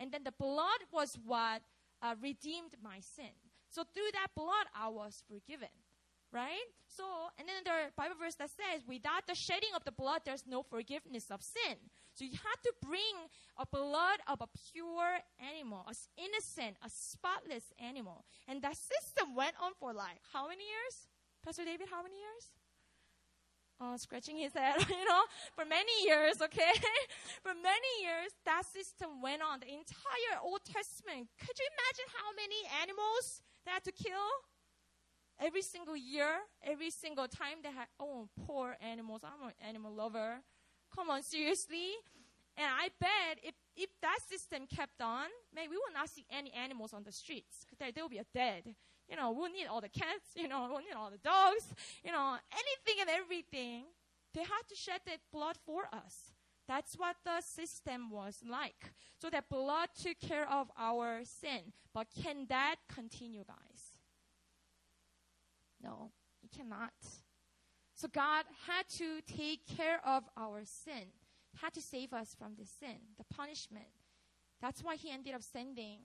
[0.00, 1.62] And then the blood was what
[2.02, 3.38] uh, redeemed my sin.
[3.70, 5.70] So through that blood, I was forgiven.
[6.32, 6.64] Right?
[6.88, 7.04] So,
[7.38, 10.62] and then the Bible verse that says, without the shedding of the blood, there's no
[10.62, 11.76] forgiveness of sin.
[12.14, 17.72] So you have to bring a blood of a pure animal, an innocent, a spotless
[17.76, 18.24] animal.
[18.48, 21.08] And that system went on for like how many years?
[21.44, 22.52] Pastor David, how many years?
[23.82, 25.22] uh, scratching his head, you know,
[25.54, 26.72] for many years, okay?
[27.42, 29.60] for many years, that system went on.
[29.60, 31.28] The entire Old Testament.
[31.38, 34.30] Could you imagine how many animals they had to kill?
[35.42, 36.30] Every single year,
[36.62, 39.22] every single time they had, oh, poor animals.
[39.24, 40.40] I'm an animal lover.
[40.94, 41.90] Come on, seriously?
[42.56, 46.52] And I bet if, if that system kept on, maybe we will not see any
[46.52, 47.66] animals on the streets.
[47.78, 48.74] They, will be dead.
[49.08, 51.66] You know, we'll need all the cats, you know, we'll need all the dogs,
[52.04, 53.84] you know, anything and everything.
[54.34, 56.32] They had to shed that blood for us.
[56.68, 58.92] That's what the system was like.
[59.20, 61.72] So that blood took care of our sin.
[61.92, 63.71] But can that continue, guys?
[65.82, 66.10] No,
[66.42, 66.92] it cannot.
[67.94, 71.12] So God had to take care of our sin.
[71.60, 73.92] had to save us from the sin, the punishment.
[74.60, 75.98] That's why he ended up sending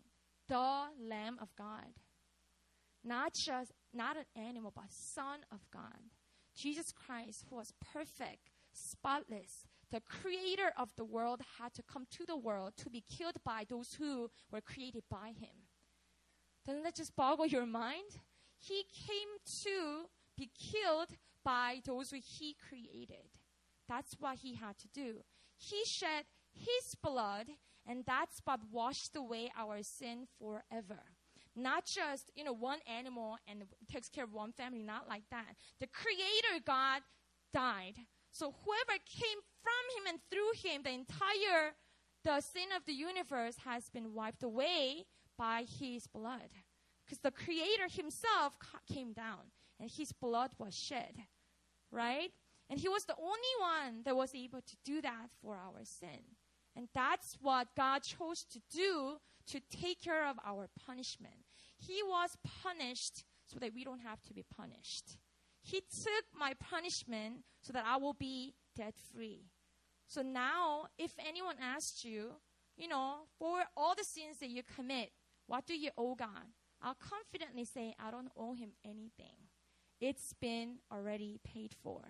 [0.49, 1.93] the Lamb of God.
[3.03, 6.11] Not just, not an animal, but Son of God.
[6.55, 12.25] Jesus Christ, who was perfect, spotless, the creator of the world, had to come to
[12.25, 15.67] the world to be killed by those who were created by him.
[16.65, 18.19] Doesn't that just boggle your mind?
[18.59, 21.09] He came to be killed
[21.43, 23.29] by those who he created.
[23.87, 25.23] That's what he had to do.
[25.57, 27.47] He shed his blood,
[27.87, 30.99] and that's what washed away our sin forever.
[31.55, 35.55] Not just, you know, one animal and takes care of one family, not like that.
[35.79, 37.01] The creator God
[37.53, 37.95] died.
[38.31, 41.73] So whoever came from him and through him, the entire
[42.23, 45.05] the sin of the universe has been wiped away
[45.37, 46.49] by his blood.
[47.07, 48.53] Because the creator himself
[48.91, 51.13] came down and his blood was shed.
[51.89, 52.31] Right?
[52.69, 56.35] And he was the only one that was able to do that for our sin.
[56.75, 59.17] And that's what God chose to do
[59.47, 61.35] to take care of our punishment.
[61.77, 65.17] He was punished so that we don't have to be punished.
[65.61, 69.45] He took my punishment so that I will be debt free.
[70.07, 72.31] So now, if anyone asks you,
[72.77, 75.11] you know, for all the sins that you commit,
[75.47, 76.47] what do you owe God?
[76.81, 79.49] I'll confidently say, I don't owe him anything.
[79.99, 82.01] It's been already paid for.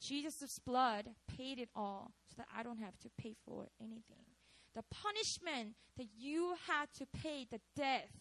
[0.00, 4.26] Jesus' blood paid it all so that I don't have to pay for anything.
[4.74, 8.12] The punishment that you had to pay, the death,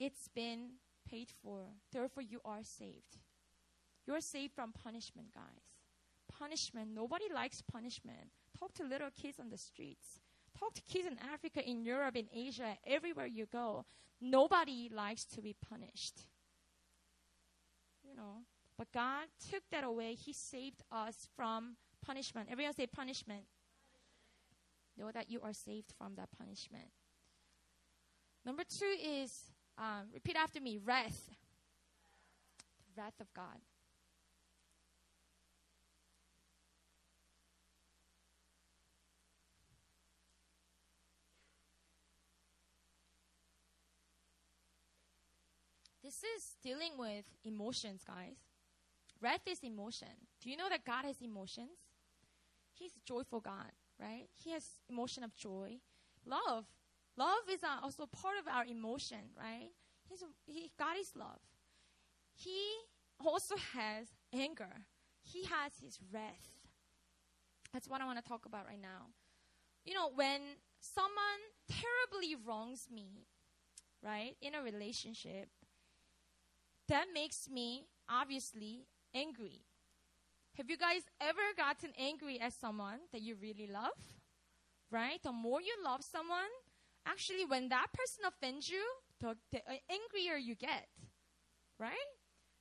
[0.00, 0.70] it's been
[1.08, 1.60] paid for.
[1.92, 3.18] Therefore, you are saved.
[4.06, 5.44] You're saved from punishment, guys.
[6.38, 6.90] Punishment.
[6.92, 8.30] Nobody likes punishment.
[8.58, 10.20] Talk to little kids on the streets.
[10.58, 13.84] Talk to kids in Africa, in Europe, in Asia, everywhere you go.
[14.20, 16.20] Nobody likes to be punished.
[18.02, 18.42] You know,
[18.78, 20.14] but God took that away.
[20.14, 22.48] He saved us from punishment.
[22.50, 23.40] Everyone say punishment.
[23.40, 23.44] punishment.
[24.98, 26.88] Know that you are saved from that punishment.
[28.44, 31.30] Number two is um, repeat after me wrath.
[32.94, 33.60] The wrath of God.
[46.06, 48.36] This is dealing with emotions, guys.
[49.20, 50.14] Wrath is emotion.
[50.40, 51.80] Do you know that God has emotions?
[52.72, 54.28] He's a joyful God, right?
[54.32, 55.80] He has emotion of joy.
[56.24, 56.66] Love.
[57.16, 59.70] Love is uh, also part of our emotion, right?
[60.08, 61.40] He's, he, God is love.
[62.36, 62.56] He
[63.18, 64.86] also has anger.
[65.24, 66.46] He has his wrath.
[67.72, 69.08] That's what I want to talk about right now.
[69.84, 70.40] You know, when
[70.78, 73.26] someone terribly wrongs me,
[74.04, 75.48] right, in a relationship,
[76.88, 79.62] that makes me obviously angry.
[80.56, 83.98] Have you guys ever gotten angry at someone that you really love?
[84.90, 85.22] Right?
[85.22, 86.52] The more you love someone,
[87.06, 88.82] actually, when that person offends you,
[89.20, 90.88] the, the uh, angrier you get.
[91.78, 92.10] Right?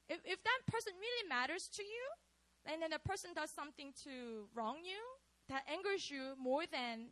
[0.09, 2.03] If, if that person really matters to you,
[2.65, 4.99] and then the person does something to wrong you,
[5.49, 7.07] that angers you more than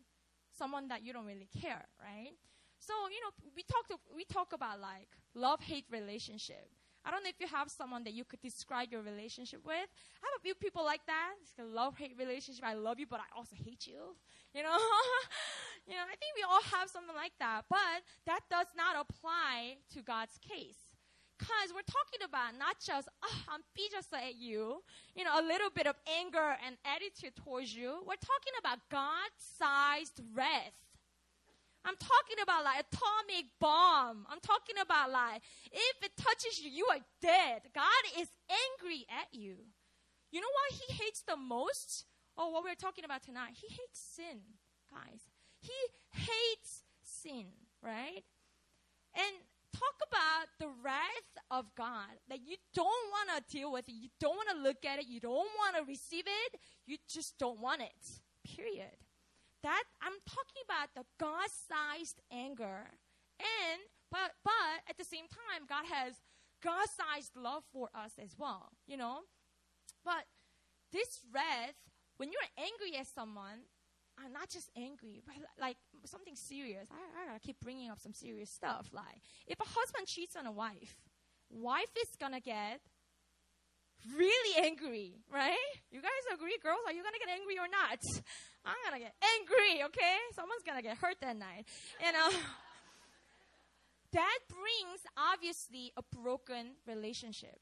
[0.58, 2.34] someone that you don't really care, right?
[2.80, 6.69] So, you know, we talk, to, we talk about like love hate relationship.
[7.05, 9.75] I don't know if you have someone that you could describe your relationship with.
[9.75, 11.35] I have a few people like that.
[11.41, 12.63] It's a love hate relationship.
[12.63, 14.15] I love you, but I also hate you.
[14.53, 14.77] You know,
[15.87, 16.05] you know.
[16.07, 20.37] I think we all have something like that, but that does not apply to God's
[20.39, 20.79] case.
[21.37, 23.61] Because we're talking about not just, oh, I'm
[23.91, 24.81] just at you,
[25.15, 27.99] you know, a little bit of anger and attitude towards you.
[28.07, 30.92] We're talking about God sized wrath
[31.85, 34.25] I'm talking about like atomic bomb.
[34.29, 35.41] I'm talking about like
[35.71, 37.61] if it touches you, you are dead.
[37.73, 39.55] God is angry at you.
[40.31, 42.05] You know what he hates the most?
[42.37, 43.53] Oh, what we're talking about tonight.
[43.53, 44.39] He hates sin,
[44.89, 45.21] guys.
[45.59, 45.73] He
[46.11, 47.45] hates sin,
[47.83, 48.23] right?
[49.13, 49.35] And
[49.73, 53.93] talk about the wrath of God that you don't want to deal with it.
[53.93, 55.07] You don't want to look at it.
[55.07, 56.59] You don't want to receive it.
[56.85, 58.21] You just don't want it.
[58.55, 58.97] Period.
[59.63, 62.91] That I'm talking about the God-sized anger.
[63.39, 63.80] And
[64.12, 66.19] but but at the same time, God has
[66.62, 69.21] God-sized love for us as well, you know?
[70.06, 70.26] But
[70.91, 71.76] this wrath,
[72.17, 73.67] when you're angry at someone,
[74.23, 76.88] I'm not just angry, but like something serious.
[76.91, 78.89] I, I gotta keep bringing up some serious stuff.
[78.93, 80.95] Like, if a husband cheats on a wife,
[81.49, 82.82] wife is gonna get
[84.15, 85.71] really angry, right?
[85.91, 86.79] You guys agree, girls?
[86.87, 87.99] Are you gonna get angry or not?
[88.65, 90.17] I'm gonna get angry, okay?
[90.35, 91.65] Someone's gonna get hurt that night.
[92.05, 92.31] And uh,
[94.13, 97.59] that brings obviously a broken relationship.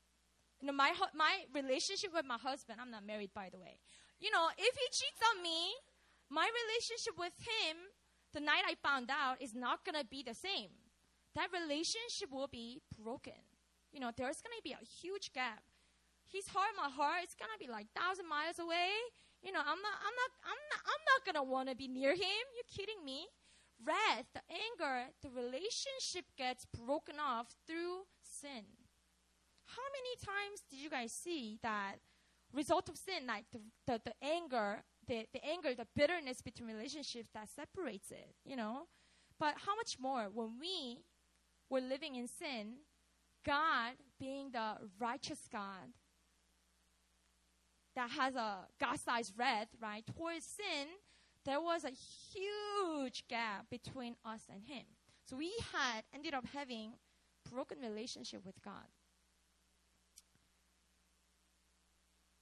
[0.59, 2.79] You know, my my relationship with my husband.
[2.81, 3.79] I'm not married, by the way.
[4.19, 5.73] you know, if he cheats on me,
[6.29, 7.77] my relationship with him
[8.33, 10.69] the night I found out is not going to be the same.
[11.35, 13.39] That relationship will be broken.
[13.91, 15.63] You know, there's going to be a huge gap.
[16.31, 18.89] His heart, my heart, it's to be like thousand miles away.
[19.43, 22.43] You know, I'm not, I'm not, I'm not, I'm not want to be near him.
[22.55, 23.27] You kidding me?
[23.83, 28.63] Wrath, the anger, the relationship gets broken off through sin.
[29.65, 31.95] How many times did you guys see that
[32.53, 37.29] result of sin, like the, the, the anger, the, the anger, the bitterness between relationships
[37.33, 38.87] that separates it, you know?
[39.39, 40.99] But how much more when we
[41.69, 42.73] were living in sin,
[43.43, 45.95] God being the righteous God
[47.95, 50.87] that has a God-sized wrath, right, towards sin,
[51.45, 54.85] there was a huge gap between us and Him.
[55.25, 56.93] So we had ended up having
[57.51, 58.87] broken relationship with God.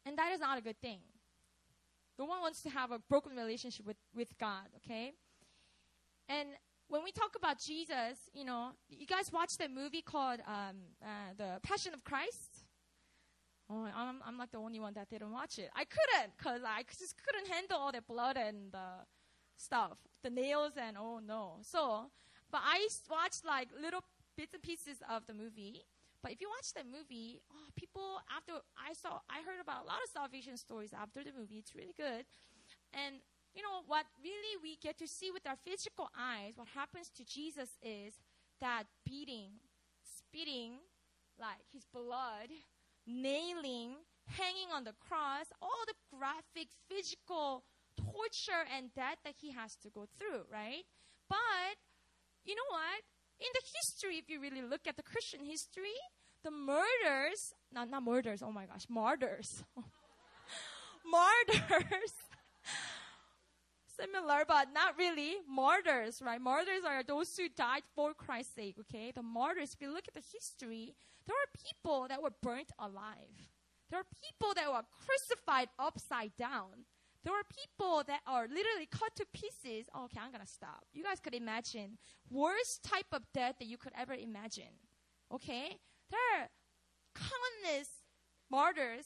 [0.05, 0.99] And that is not a good thing.
[2.17, 5.13] No one wants to have a broken relationship with, with God, okay?
[6.27, 6.49] And
[6.89, 11.33] when we talk about Jesus, you know, you guys watched that movie called um, uh,
[11.37, 12.58] The Passion of Christ?
[13.69, 15.69] Oh, I'm, I'm like the only one that didn't watch it.
[15.75, 19.05] I couldn't, because I just couldn't handle all the blood and the
[19.57, 21.57] stuff, the nails and oh no.
[21.61, 22.09] So,
[22.51, 24.01] but I watched like little
[24.35, 25.83] bits and pieces of the movie.
[26.21, 29.87] But if you watch the movie, oh, people after I saw, I heard about a
[29.87, 31.59] lot of salvation stories after the movie.
[31.59, 32.25] It's really good,
[32.91, 33.21] and
[33.53, 34.05] you know what?
[34.21, 38.15] Really, we get to see with our physical eyes what happens to Jesus is
[38.59, 39.63] that beating,
[40.03, 40.79] spitting,
[41.39, 42.49] like his blood,
[43.09, 47.63] nailing, hanging on the cross, all the graphic physical
[47.97, 50.83] torture and death that he has to go through, right?
[51.27, 51.81] But
[52.45, 53.03] you know what?
[53.39, 55.95] in the history, if you really look at the Christian history,
[56.43, 59.63] the murders, not, not murders, oh my gosh, martyrs.
[61.05, 62.13] martyrs.
[63.99, 65.35] Similar, but not really.
[65.47, 66.39] Martyrs, right?
[66.39, 69.11] Martyrs are those who died for Christ's sake, okay?
[69.13, 70.95] The martyrs, if you look at the history,
[71.27, 73.35] there are people that were burnt alive.
[73.89, 76.85] There are people that were crucified upside down.
[77.23, 79.87] There are people that are literally cut to pieces.
[79.93, 80.85] Oh, okay, I'm gonna stop.
[80.93, 81.97] You guys could imagine
[82.29, 84.79] worst type of death that you could ever imagine.
[85.33, 85.77] Okay,
[86.09, 86.47] there are
[87.13, 87.89] countless
[88.49, 89.05] martyrs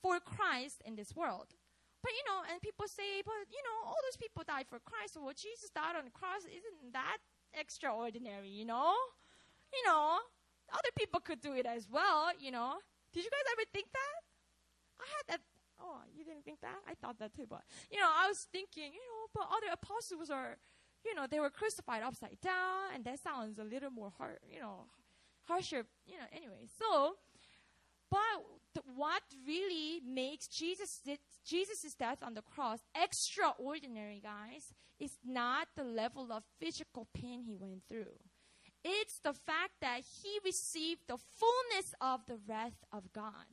[0.00, 1.54] for Christ in this world.
[2.02, 5.16] But you know, and people say, but you know, all those people died for Christ.
[5.20, 7.18] Well, Jesus died on the cross isn't that
[7.52, 8.48] extraordinary?
[8.48, 8.94] You know,
[9.72, 10.18] you know,
[10.72, 12.32] other people could do it as well.
[12.38, 12.80] You know,
[13.12, 14.16] did you guys ever think that?
[15.00, 15.40] I had that
[15.80, 16.76] Oh, you didn't think that?
[16.86, 20.30] I thought that too, but you know, I was thinking, you know, but other apostles
[20.30, 20.58] are,
[21.04, 24.60] you know, they were crucified upside down, and that sounds a little more hard, you
[24.60, 24.84] know,
[25.48, 26.28] harsher, you know.
[26.32, 27.16] Anyway, so,
[28.10, 28.18] but
[28.74, 31.00] th- what really makes Jesus
[31.44, 37.54] Jesus' death on the cross extraordinary, guys, is not the level of physical pain he
[37.54, 38.18] went through.
[38.82, 43.46] It's the fact that he received the fullness of the wrath of God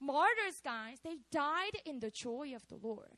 [0.00, 3.16] martyrs, guys, they died in the joy of the Lord.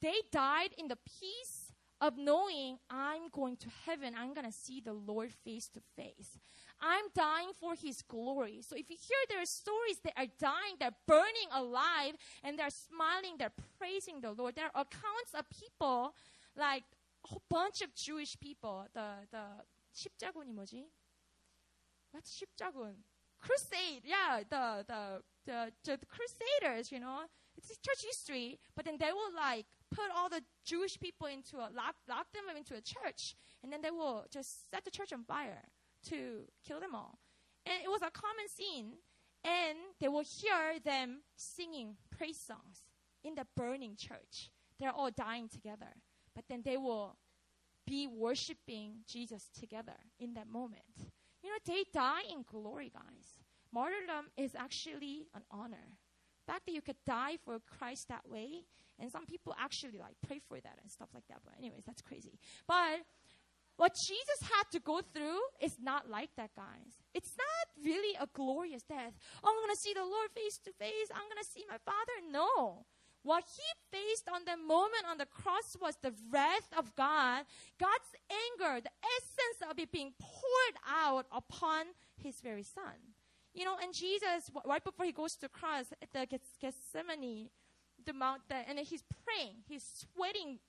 [0.00, 4.14] They died in the peace of knowing I'm going to heaven.
[4.16, 6.38] I'm going to see the Lord face to face.
[6.81, 8.61] I'm dying for his glory.
[8.61, 12.69] So if you hear there are stories that are dying, they're burning alive, and they're
[12.69, 14.55] smiling, they're praising the Lord.
[14.55, 16.15] There are accounts of people,
[16.57, 16.83] like
[17.25, 18.85] a whole bunch of Jewish people.
[18.93, 19.43] The, the,
[19.93, 20.85] 십자군이 뭐지?
[22.11, 23.03] What's 십자군?
[23.41, 24.03] crusade.
[24.05, 27.21] Yeah, the, the, the, the crusaders, you know,
[27.57, 31.67] it's church history, but then they will like put all the Jewish people into a,
[31.75, 35.23] lock, lock them into a church, and then they will just set the church on
[35.23, 35.63] fire
[36.04, 37.18] to kill them all.
[37.64, 38.92] And it was a common scene,
[39.44, 42.82] and they will hear them singing praise songs
[43.24, 44.50] in the burning church.
[44.78, 45.94] They're all dying together,
[46.34, 47.16] but then they will
[47.86, 51.10] be worshiping Jesus together in that moment.
[51.42, 53.40] You know, they die in glory, guys.
[53.72, 55.98] Martyrdom is actually an honor.
[56.46, 58.64] The fact that you could die for Christ that way,
[58.98, 61.40] and some people actually like pray for that and stuff like that.
[61.44, 62.38] But anyways, that's crazy.
[62.66, 63.02] But
[63.76, 67.04] what Jesus had to go through is not like that, guys.
[67.14, 69.12] It's not really a glorious death.
[69.44, 71.08] Oh, I'm gonna see the Lord face to face.
[71.14, 72.12] I'm gonna see my Father.
[72.30, 72.86] No.
[73.22, 77.44] What he faced on the moment on the cross was the wrath of God,
[77.78, 81.86] God's anger, the essence of it being poured out upon
[82.22, 82.94] his very son.
[83.52, 87.50] You know, and Jesus, right before he goes to the cross at the Gethsemane,
[88.04, 90.60] the mount, and he's praying, he's sweating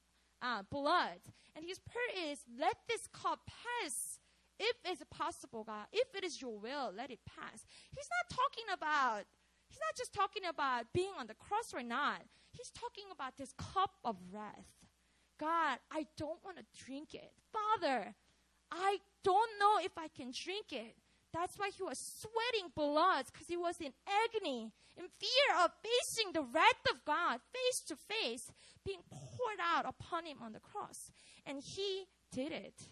[0.41, 1.19] uh, blood,
[1.55, 4.19] and his prayer is, "Let this cup pass,
[4.59, 5.88] if it's possible, God.
[5.91, 9.25] If it is your will, let it pass." He's not talking about
[9.69, 12.21] He's not just talking about being on the cross or not.
[12.51, 14.65] He's talking about this cup of wrath.
[15.39, 17.31] God, I don't want to drink it.
[17.51, 18.15] Father,
[18.71, 20.95] I don't know if I can drink it.
[21.39, 23.93] That's why he was sweating blood because he was in
[24.25, 28.51] agony, in fear of facing the wrath of God face to face,
[28.83, 31.11] being poured out upon him on the cross.
[31.45, 32.89] And he did it.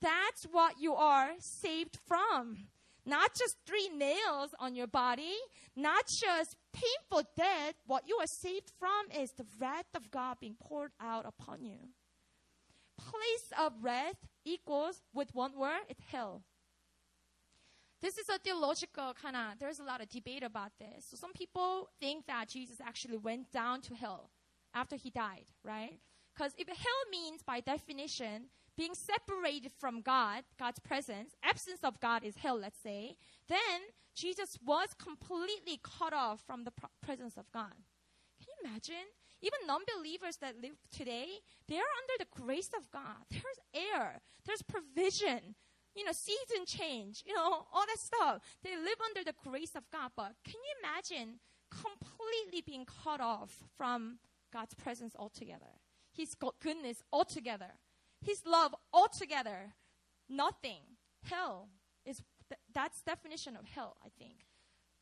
[0.00, 2.68] That's what you are saved from.
[3.04, 5.34] Not just three nails on your body,
[5.76, 7.74] not just painful death.
[7.86, 11.90] What you are saved from is the wrath of God being poured out upon you.
[12.96, 14.16] Place of wrath
[14.46, 16.42] equals, with one word, it's hell.
[18.04, 21.06] This is a theological kind of, there's a lot of debate about this.
[21.08, 24.28] So some people think that Jesus actually went down to hell
[24.74, 25.98] after he died, right?
[26.36, 32.24] Because if hell means, by definition, being separated from God, God's presence, absence of God
[32.24, 33.16] is hell, let's say,
[33.48, 33.80] then
[34.14, 37.72] Jesus was completely cut off from the presence of God.
[38.38, 39.08] Can you imagine?
[39.40, 41.28] Even non believers that live today,
[41.68, 43.24] they are under the grace of God.
[43.30, 45.54] There's air, there's provision,
[45.94, 48.42] you know, season change, you know, all that stuff.
[48.62, 50.12] They live under the grace of God.
[50.16, 51.40] But can you imagine
[51.70, 54.18] completely being cut off from
[54.52, 55.80] God's presence altogether?
[56.12, 57.78] His goodness altogether.
[58.24, 59.74] His love altogether.
[60.28, 60.80] Nothing.
[61.24, 61.68] Hell
[62.04, 64.46] is, th- that's definition of hell, I think.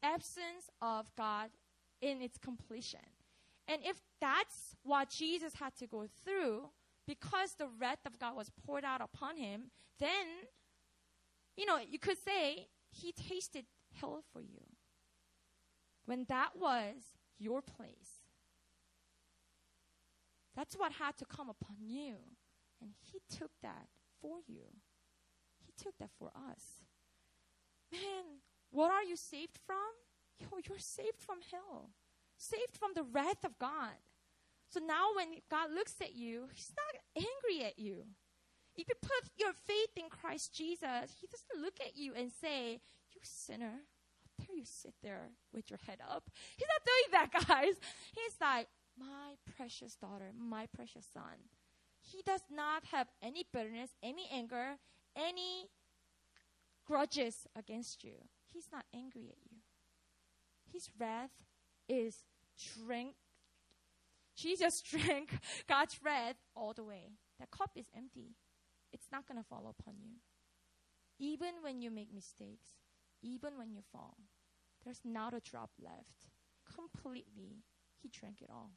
[0.02, 1.50] Absence of God
[2.00, 3.00] in its completion.
[3.68, 6.70] And if that's what Jesus had to go through,
[7.06, 10.26] because the wrath of God was poured out upon him, then
[11.56, 13.64] you know, you could say he tasted
[14.00, 14.62] hell for you.
[16.04, 16.96] When that was
[17.38, 18.24] your place.
[20.54, 22.16] That's what had to come upon you.
[22.80, 23.86] And he took that
[24.20, 24.64] for you.
[25.64, 26.82] He took that for us.
[27.90, 28.40] Man,
[28.70, 29.76] what are you saved from?
[30.38, 31.90] Yo, you're saved from hell.
[32.36, 33.96] Saved from the wrath of God.
[34.68, 38.04] So now when God looks at you, he's not angry at you.
[38.76, 42.80] If you put your faith in Christ Jesus, He doesn't look at you and say,
[43.12, 43.84] You sinner.
[44.38, 46.30] How dare you sit there with your head up?
[46.56, 47.74] He's not doing that, guys.
[48.14, 48.68] He's like,
[48.98, 51.50] My precious daughter, my precious son.
[52.00, 54.76] He does not have any bitterness, any anger,
[55.16, 55.68] any
[56.86, 58.14] grudges against you.
[58.52, 59.58] He's not angry at you.
[60.72, 61.30] His wrath
[61.88, 62.24] is
[62.84, 63.14] drink.
[64.34, 65.30] Jesus drank
[65.68, 67.10] God's wrath all the way.
[67.38, 68.34] The cup is empty
[68.92, 70.16] it's not going to fall upon you.
[71.18, 72.70] Even when you make mistakes,
[73.22, 74.18] even when you fall,
[74.84, 76.30] there's not a drop left.
[76.74, 77.62] Completely,
[78.02, 78.72] He drank it all.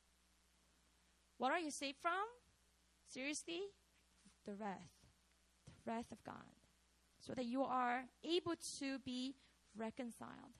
[1.37, 2.25] What are you saved from?
[3.07, 3.61] Seriously?
[4.45, 4.93] The wrath.
[5.65, 6.53] The wrath of God.
[7.19, 9.35] So that you are able to be
[9.75, 10.53] reconciled.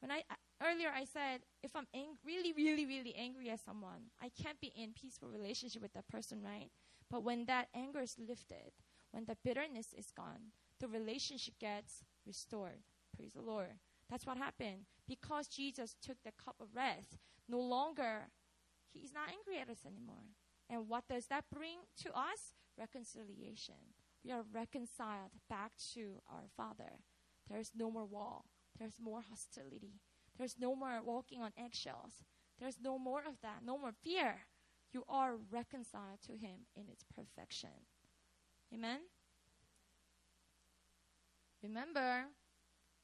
[0.00, 0.22] When I
[0.62, 4.72] earlier I said if I'm ang- really, really, really angry at someone, I can't be
[4.76, 6.70] in peaceful relationship with that person, right?
[7.10, 8.72] But when that anger is lifted,
[9.12, 12.82] when the bitterness is gone, the relationship gets restored.
[13.14, 13.78] Praise the Lord.
[14.10, 14.86] That's what happened.
[15.08, 18.28] Because Jesus took the cup of wrath, no longer,
[18.92, 20.24] he's not angry at us anymore.
[20.68, 22.54] And what does that bring to us?
[22.78, 23.74] Reconciliation.
[24.24, 27.00] We are reconciled back to our Father.
[27.50, 28.46] There's no more wall.
[28.78, 30.00] There's more hostility.
[30.38, 32.24] There's no more walking on eggshells.
[32.58, 33.62] There's no more of that.
[33.64, 34.46] No more fear.
[34.92, 37.86] You are reconciled to Him in its perfection.
[38.72, 39.00] Amen?
[41.62, 42.24] Remember,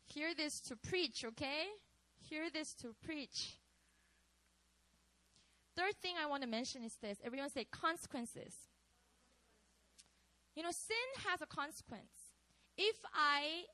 [0.06, 1.64] hear this to preach, okay?
[2.28, 3.58] Hear this to preach.
[5.76, 7.18] Third thing I want to mention is this.
[7.24, 8.54] Everyone say consequences.
[10.56, 10.96] You know, sin
[11.28, 12.34] has a consequence.
[12.76, 13.66] If I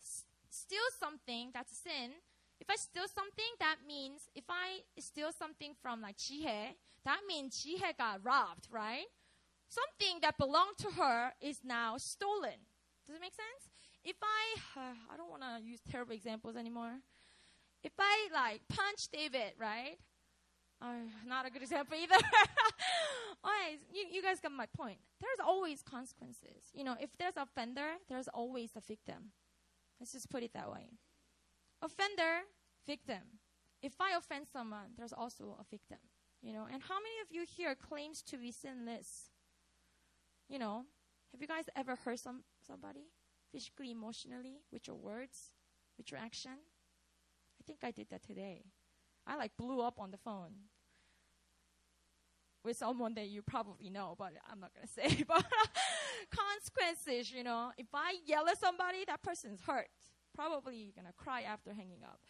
[0.00, 2.12] s- steal something, that's a sin.
[2.60, 6.74] If I steal something, that means if I steal something from like Jihe,
[7.04, 9.06] that means Jihe got robbed, right?
[9.70, 12.58] Something that belonged to her is now stolen.
[13.06, 13.70] Does it make sense?
[14.04, 16.98] If I, uh, I don't want to use terrible examples anymore.
[17.82, 19.96] If I like punch David, right?
[20.82, 22.14] Uh, not a good example either.
[23.44, 24.98] Alright, you, you guys got my point.
[25.20, 26.72] There's always consequences.
[26.74, 29.32] You know, if there's a offender, there's always a victim.
[29.98, 30.88] Let's just put it that way.
[31.82, 32.44] Offender,
[32.86, 33.40] victim.
[33.82, 35.98] If I offend someone, there's also a victim.
[36.42, 39.29] You know, and how many of you here claims to be sinless?
[40.50, 40.84] You know,
[41.32, 43.06] have you guys ever hurt some somebody
[43.52, 45.52] physically, emotionally, with your words,
[45.98, 46.52] with your action?
[47.60, 48.64] I think I did that today.
[49.26, 50.54] I like blew up on the phone
[52.64, 55.24] with someone that you probably know, but I'm not gonna say.
[55.26, 55.44] but
[56.30, 59.88] consequences, you know, if I yell at somebody, that person's hurt.
[60.34, 62.20] Probably gonna cry after hanging up.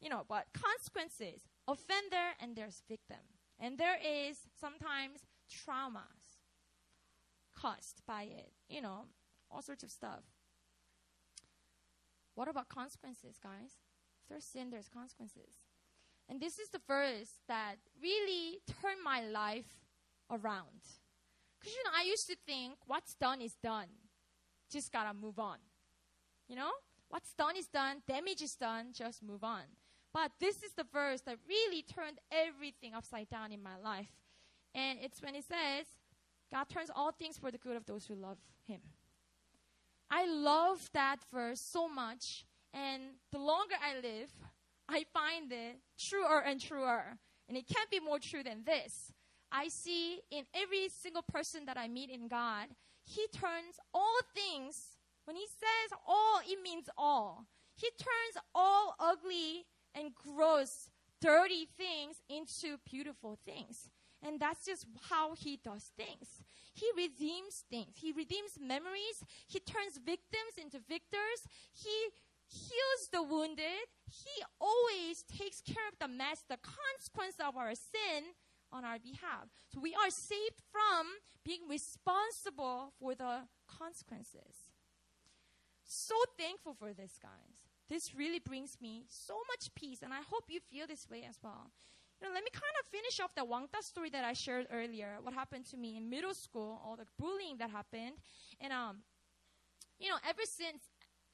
[0.00, 3.22] you know, but consequences, offender, and there's victim.
[3.60, 5.20] And there is sometimes
[5.50, 6.15] traumas
[8.06, 9.06] by it, you know,
[9.50, 10.22] all sorts of stuff.
[12.34, 13.80] What about consequences, guys?
[14.22, 15.54] If there's sin, there's consequences.
[16.28, 19.80] And this is the verse that really turned my life
[20.30, 20.82] around.
[21.58, 23.88] Because, you know, I used to think what's done is done.
[24.70, 25.58] Just gotta move on.
[26.48, 26.70] You know?
[27.08, 29.62] What's done is done, damage is done, just move on.
[30.12, 34.10] But this is the verse that really turned everything upside down in my life.
[34.74, 35.86] And it's when it says,
[36.56, 38.80] God turns all things for the good of those who love Him.
[40.10, 42.46] I love that verse so much.
[42.72, 44.32] And the longer I live,
[44.88, 47.18] I find it truer and truer.
[47.46, 49.12] And it can't be more true than this.
[49.52, 52.68] I see in every single person that I meet in God,
[53.04, 54.96] He turns all things,
[55.26, 57.44] when He says all, it means all.
[57.74, 60.88] He turns all ugly and gross,
[61.20, 63.90] dirty things into beautiful things.
[64.26, 66.42] And that's just how he does things.
[66.76, 67.96] He redeems things.
[67.96, 69.24] He redeems memories.
[69.48, 71.48] He turns victims into victors.
[71.72, 72.12] He
[72.44, 73.88] heals the wounded.
[74.04, 78.36] He always takes care of the mess, the consequence of our sin
[78.70, 79.48] on our behalf.
[79.72, 81.06] So we are saved from
[81.44, 84.68] being responsible for the consequences.
[85.82, 87.64] So thankful for this, guys.
[87.88, 91.38] This really brings me so much peace, and I hope you feel this way as
[91.42, 91.70] well.
[92.20, 95.18] You know, let me kind of finish off the Wangta story that I shared earlier.
[95.22, 98.12] What happened to me in middle school, all the bullying that happened,
[98.60, 98.98] and um,
[99.98, 100.82] you know, ever since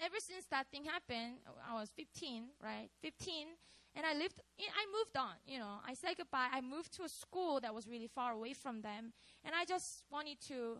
[0.00, 1.34] ever since that thing happened,
[1.70, 2.88] I was 15, right?
[3.00, 3.46] 15,
[3.94, 4.40] and I lived.
[4.58, 5.34] I moved on.
[5.46, 6.48] You know, I said goodbye.
[6.52, 9.12] I moved to a school that was really far away from them,
[9.44, 10.78] and I just wanted to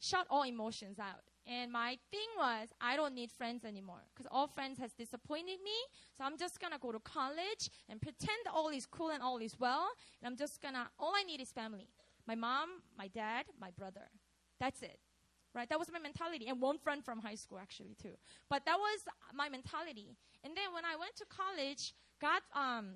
[0.00, 1.22] shut all emotions out.
[1.46, 5.76] And my thing was, I don't need friends anymore because all friends has disappointed me.
[6.16, 9.58] So I'm just gonna go to college and pretend all is cool and all is
[9.58, 9.88] well.
[10.22, 11.88] And I'm just gonna, all I need is family.
[12.26, 14.08] My mom, my dad, my brother.
[14.58, 14.98] That's it.
[15.54, 15.68] Right?
[15.68, 16.46] That was my mentality.
[16.48, 18.16] And one friend from high school actually too.
[18.48, 19.00] But that was
[19.34, 20.16] my mentality.
[20.42, 22.94] And then when I went to college, God, um,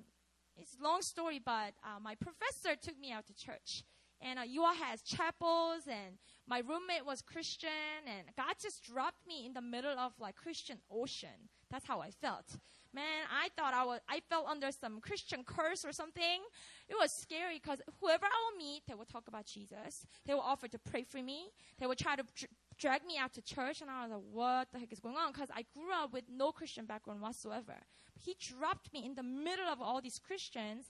[0.57, 3.85] it's a long story, but uh, my professor took me out to church.
[4.21, 6.19] And uh, Ewha has chapels and
[6.49, 7.69] my roommate was Christian,
[8.07, 11.49] and God just dropped me in the middle of like Christian ocean.
[11.71, 12.57] That's how I felt.
[12.95, 16.41] Man, I thought I was, I felt under some Christian curse or something.
[16.89, 20.07] It was scary because whoever I will meet, they will talk about Jesus.
[20.25, 21.51] They will offer to pray for me.
[21.79, 24.69] They will try to dr- drag me out to church, and I was like, what
[24.73, 25.33] the heck is going on?
[25.33, 27.75] Because I grew up with no Christian background whatsoever.
[28.19, 30.87] He dropped me in the middle of all these Christians,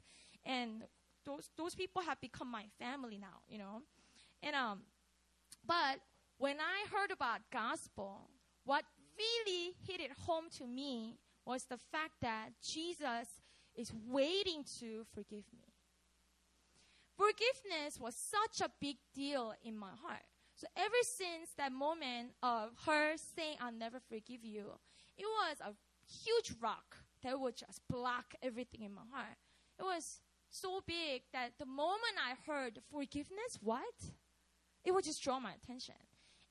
[0.47, 0.85] and
[1.27, 3.83] those, those people have become my family now, you know?
[4.41, 4.83] And, um,
[5.69, 6.01] but
[6.39, 8.31] when I heard about gospel,
[8.65, 8.85] what
[9.19, 13.29] really hit it home to me was the fact that Jesus
[13.77, 15.75] is waiting to forgive me.
[17.17, 20.23] Forgiveness was such a big deal in my heart.
[20.55, 24.73] So ever since that moment of her saying, I'll never forgive you,
[25.17, 25.75] it was a
[26.07, 29.37] huge rock that would just block everything in my heart.
[29.79, 33.83] It was so big that the moment I heard forgiveness, what?
[34.85, 35.95] It would just draw my attention.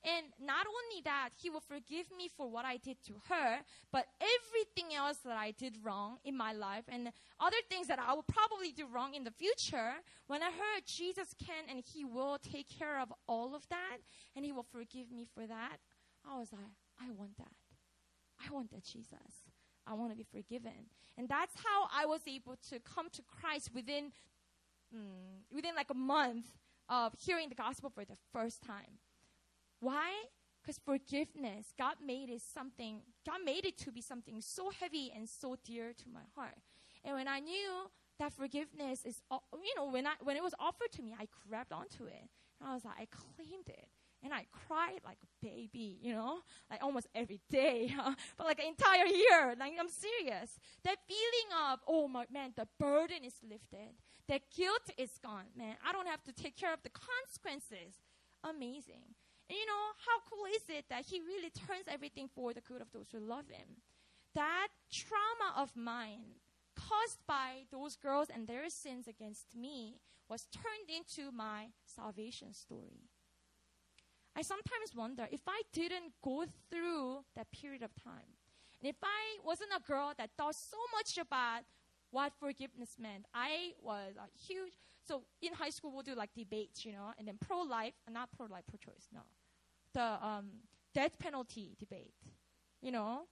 [0.03, 3.59] And not only that, he will forgive me for what I did to her,
[3.91, 7.09] but everything else that I did wrong in my life and
[7.39, 9.95] other things that I will probably do wrong in the future,
[10.27, 13.97] when I heard Jesus can and he will take care of all of that
[14.35, 15.77] and he will forgive me for that,
[16.29, 16.61] I was like,
[17.01, 17.51] I want that.
[18.39, 19.43] I want that Jesus.
[19.85, 20.91] I want to be forgiven.
[21.17, 24.11] And that's how I was able to come to Christ within,
[24.95, 26.45] mm, within like a month
[26.89, 28.99] of hearing the gospel for the first time.
[29.79, 30.11] Why?
[30.61, 35.27] Because forgiveness, God made it something, God made it to be something so heavy and
[35.29, 36.57] so dear to my heart.
[37.03, 40.91] And when I knew that forgiveness is, you know, when I when it was offered
[40.93, 42.29] to me, I grabbed onto it.
[42.59, 43.87] And I was like, I claimed it.
[44.23, 46.39] And I cried like a baby, you know,
[46.69, 47.93] like almost every day,
[48.37, 49.55] but like an entire year.
[49.59, 50.59] Like I'm serious.
[50.83, 53.93] That feeling of, oh my man, the burden is lifted.
[54.27, 55.75] The guilt is gone, man.
[55.87, 58.01] I don't have to take care of the consequences.
[58.43, 59.15] Amazing.
[59.49, 62.81] And you know, how cool is it that he really turns everything for the good
[62.81, 63.81] of those who love him?
[64.35, 66.41] That trauma of mine
[66.75, 69.99] caused by those girls and their sins against me
[70.29, 73.09] was turned into my salvation story.
[74.37, 78.29] I sometimes wonder if I didn't go through that period of time,
[78.79, 81.63] and if I wasn't a girl that thought so much about
[82.11, 83.25] what forgiveness meant.
[83.33, 84.73] I was a huge,
[85.05, 88.63] so in high school we'll do like debates, you know, and then pro-life, not pro-life,
[88.67, 89.21] pro-choice, no.
[89.93, 90.47] The um,
[90.93, 92.13] death penalty debate,
[92.81, 93.23] you know,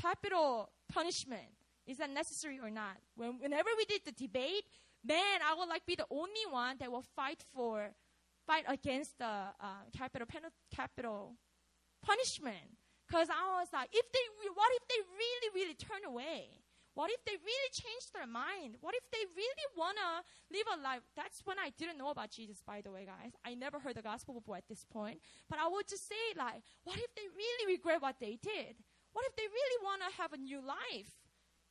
[0.00, 1.48] capital punishment,
[1.86, 2.96] Is that necessary or not?
[3.14, 4.64] When, whenever we did the debate,
[5.04, 7.90] man, I would like be the only one that will fight for,
[8.46, 11.34] fight against the uh, capital penalty, capital
[12.02, 12.78] punishment.
[13.06, 14.24] Because I was like, if they,
[14.54, 16.62] what if they really, really turn away?
[16.96, 18.80] What if they really change their mind?
[18.80, 21.04] What if they really want to live a life?
[21.14, 23.36] That's when I didn't know about Jesus, by the way, guys.
[23.44, 25.20] I never heard the gospel before at this point.
[25.44, 28.80] But I would just say, like, what if they really regret what they did?
[29.12, 31.12] What if they really want to have a new life?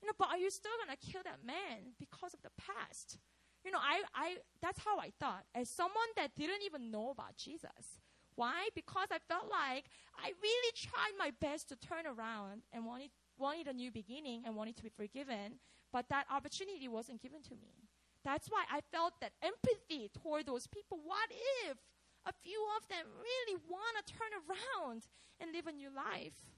[0.01, 3.17] You know, but are you still to kill that man because of the past?
[3.65, 5.43] You know, I, I, that's how I thought.
[5.55, 7.99] As someone that didn't even know about Jesus.
[8.35, 8.69] Why?
[8.75, 9.85] Because I felt like
[10.19, 14.55] I really tried my best to turn around and wanted wanted a new beginning and
[14.55, 15.59] wanted to be forgiven,
[15.91, 17.87] but that opportunity wasn't given to me.
[18.23, 20.99] That's why I felt that empathy toward those people.
[21.03, 21.29] What
[21.67, 21.77] if
[22.25, 25.03] a few of them really want to turn around
[25.39, 26.55] and live a new life?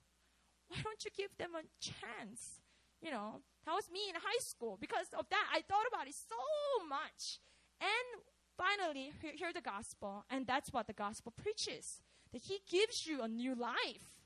[0.68, 2.62] Why don't you give them a chance?
[3.02, 4.78] You know, that was me in high school.
[4.80, 7.39] Because of that, I thought about it so much.
[7.80, 8.24] And
[8.58, 12.02] finally, hear, hear the gospel, and that's what the gospel preaches
[12.34, 14.18] that He gives you a new life.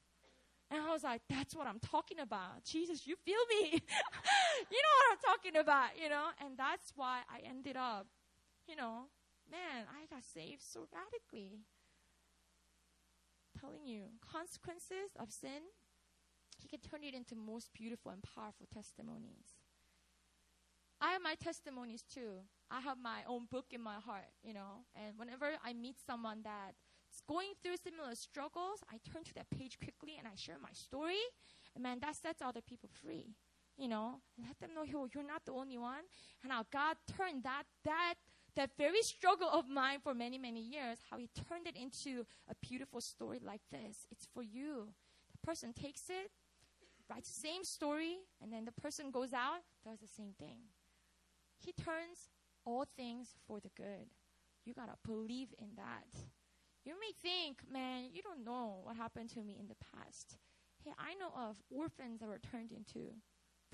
[0.72, 2.64] And I was like, that's what I'm talking about.
[2.64, 3.72] Jesus, you feel me?
[4.72, 6.28] you know what I'm talking about, you know?
[6.44, 8.08] And that's why I ended up,
[8.68, 9.08] you know,
[9.52, 11.60] man, I got saved so radically.
[13.60, 15.76] Telling you, consequences of sin,
[16.62, 19.57] he can turn it into most beautiful and powerful testimonies.
[21.01, 22.45] I have my testimonies too.
[22.70, 26.41] I have my own book in my heart, you know, and whenever I meet someone
[26.43, 30.72] that's going through similar struggles, I turn to that page quickly and I share my
[30.74, 31.20] story.
[31.74, 33.34] And man, that sets other people free.
[33.78, 36.05] You know, let them know you're, you're not the only one.
[36.43, 38.16] And how God turned that, that,
[38.55, 42.53] that very struggle of mine for many, many years, how He turned it into a
[42.62, 44.05] beautiful story like this.
[44.12, 44.89] It's for you.
[45.32, 46.30] The person takes it,
[47.12, 50.59] writes the same story, and then the person goes out, does the same thing.
[51.59, 52.32] He turns
[52.66, 54.07] all things for the good.
[54.66, 56.07] You gotta believe in that.
[56.86, 60.38] You may think, man, you don't know what happened to me in the past.
[60.84, 63.14] Hey, I know of orphans that were turned into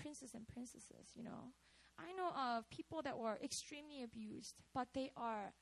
[0.01, 1.53] princes and princesses, you know.
[1.99, 5.53] I know of people that were extremely abused, but they are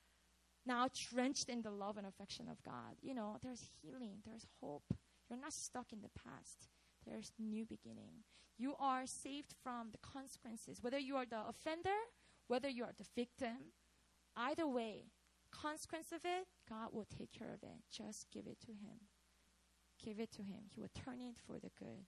[0.65, 2.95] now drenched in the love and affection of God.
[3.01, 4.83] You know, there's healing, there's hope.
[5.29, 6.67] You're not stuck in the past.
[7.07, 8.23] There's new beginning.
[8.57, 11.97] You are saved from the consequences, whether you are the offender,
[12.47, 13.73] whether you are the victim.
[14.35, 15.11] Either way,
[15.51, 17.79] consequence of it, God will take care of it.
[17.91, 19.07] Just give it to Him.
[20.03, 20.65] Give it to Him.
[20.73, 22.05] He will turn it for the good.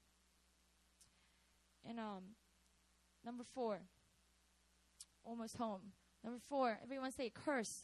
[1.87, 2.35] And um,
[3.25, 3.79] number four,
[5.23, 5.93] almost home.
[6.23, 7.83] Number four, everyone say curse.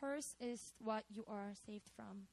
[0.00, 2.28] Curse is what you are saved from.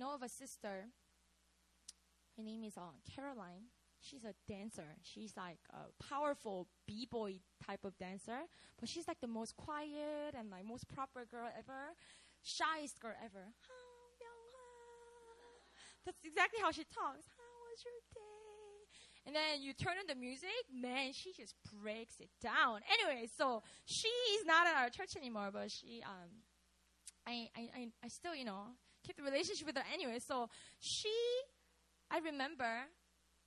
[0.00, 0.88] Know of a sister
[2.40, 3.68] her name is uh, Caroline.
[4.00, 4.96] She's a dancer.
[5.02, 8.48] She's like a powerful b-boy type of dancer,
[8.78, 11.92] but she's like the most quiet and like most proper girl ever,
[12.42, 13.52] shyest girl ever.
[16.06, 17.28] That's exactly how she talks.
[17.36, 18.88] How was your day?
[19.26, 22.80] And then you turn on the music, man, she just breaks it down.
[22.88, 26.30] Anyway, so she is not at our church anymore, but she, um,
[27.26, 28.72] I, I, I still, you know,
[29.06, 30.18] keep the relationship with her anyway.
[30.18, 30.48] So
[30.78, 31.12] she
[32.10, 32.88] I remember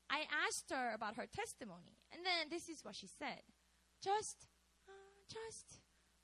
[0.10, 3.42] I asked her about her testimony, and then this is what she said.
[4.02, 4.48] Just,
[4.88, 4.92] uh,
[5.28, 5.80] just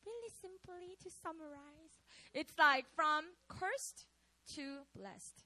[0.06, 2.00] really simply to summarize,
[2.34, 4.06] it's like from cursed
[4.56, 5.44] to blessed.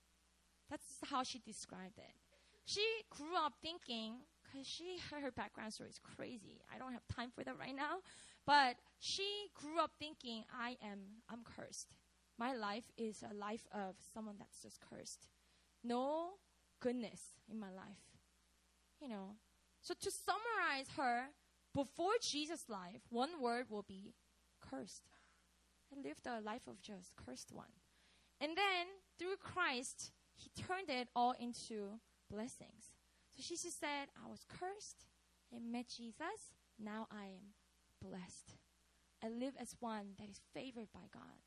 [0.70, 2.14] That's how she described it.
[2.66, 6.62] She grew up thinking, because she her background story is crazy.
[6.74, 8.02] I don't have time for that right now,
[8.46, 11.88] but she grew up thinking, I am I'm cursed.
[12.38, 15.28] My life is a life of someone that's just cursed.
[15.84, 16.32] No
[16.80, 18.04] goodness in my life.
[19.02, 19.36] You know.
[19.82, 21.28] So to summarize her,
[21.74, 24.14] before Jesus' life, one word will be
[24.62, 25.10] cursed.
[25.92, 27.74] I lived a life of just cursed one.
[28.40, 28.88] And then
[29.20, 32.94] through Christ, he turned it all into blessings.
[33.36, 35.06] So she just said, I was cursed.
[35.54, 36.54] I met Jesus.
[36.80, 37.54] Now I am
[38.02, 38.58] blessed.
[39.24, 41.42] I live as one that is favored by God.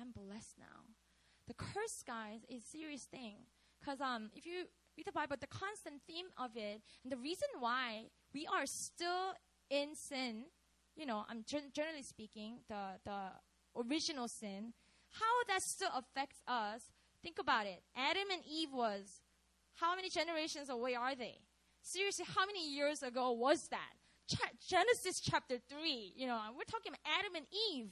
[0.00, 0.86] I'm blessed now.
[1.46, 3.36] The curse, guys, is a serious thing.
[3.80, 7.48] Because um, if you read the Bible, the constant theme of it, and the reason
[7.58, 9.34] why we are still
[9.70, 10.44] in sin,
[10.96, 13.30] you know, I'm generally speaking, the, the
[13.76, 14.72] original sin,
[15.10, 16.82] how that still affects us,
[17.22, 17.82] think about it.
[17.96, 19.22] Adam and Eve was,
[19.74, 21.38] how many generations away are they?
[21.82, 23.94] Seriously, how many years ago was that?
[24.66, 27.90] Genesis chapter 3, you know, we're talking about Adam and Eve.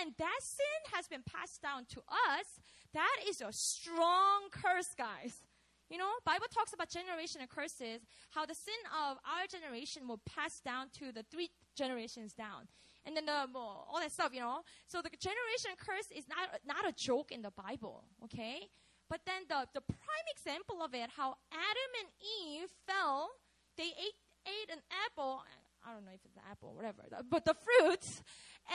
[0.00, 2.60] And that sin has been passed down to us,
[2.92, 5.42] that is a strong curse, guys.
[5.90, 8.74] You know, Bible talks about generational curses, how the sin
[9.06, 12.66] of our generation will pass down to the three generations down.
[13.04, 14.62] And then the, well, all that stuff, you know.
[14.88, 18.66] So the generation curse is not, not a joke in the Bible, okay?
[19.08, 23.30] But then the, the prime example of it, how Adam and Eve fell,
[23.78, 25.42] they ate, ate an apple,
[25.86, 28.22] I don't know if it's an apple, whatever, but the fruits,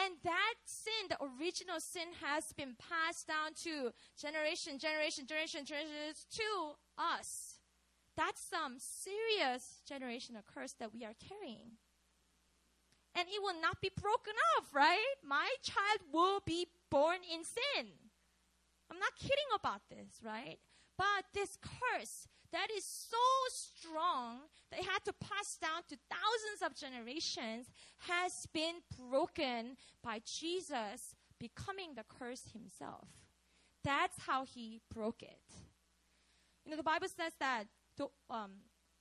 [0.02, 6.26] and that sin, the original sin, has been passed down to generation, generation, generation, generations
[6.32, 7.60] to us.
[8.16, 11.76] That's some serious generational curse that we are carrying.
[13.14, 15.16] And it will not be broken off, right?
[15.22, 17.92] My child will be born in sin.
[18.90, 20.60] I'm not kidding about this, right?
[20.98, 23.18] But this curse that is so
[23.50, 24.40] strong
[24.70, 27.68] that it had to pass down to thousands of generations
[28.00, 28.76] has been
[29.10, 33.08] broken by Jesus becoming the curse himself.
[33.84, 35.42] That's how he broke it.
[36.66, 37.66] You know, the Bible says that
[37.98, 38.52] the, um,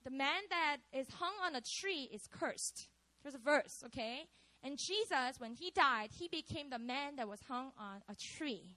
[0.05, 2.89] the man that is hung on a tree is cursed.
[3.23, 4.25] There's a verse, okay?
[4.63, 8.77] And Jesus, when he died, he became the man that was hung on a tree,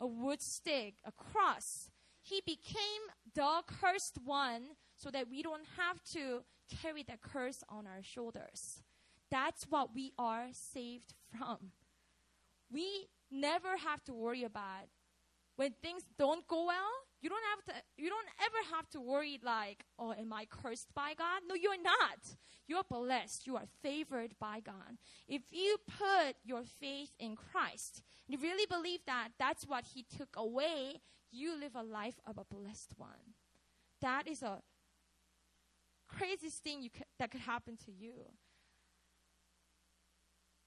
[0.00, 1.90] a wood stick, a cross.
[2.24, 3.02] He became
[3.34, 4.62] the cursed one
[4.96, 6.42] so that we don't have to
[6.80, 8.80] carry the curse on our shoulders.
[9.30, 11.72] That's what we are saved from.
[12.72, 14.88] We never have to worry about
[15.56, 16.92] when things don't go well.
[17.20, 20.94] You don't have to you don't ever have to worry like, oh, am I cursed
[20.94, 21.42] by God?
[21.46, 22.36] No, you're not.
[22.66, 23.46] You're blessed.
[23.46, 24.96] You are favored by God.
[25.28, 30.34] If you put your faith in Christ, you really believe that that's what he took
[30.36, 31.00] away,
[31.34, 33.34] you live a life of a blessed one.
[34.00, 34.60] That is a
[36.08, 38.14] craziest thing you that could happen to you.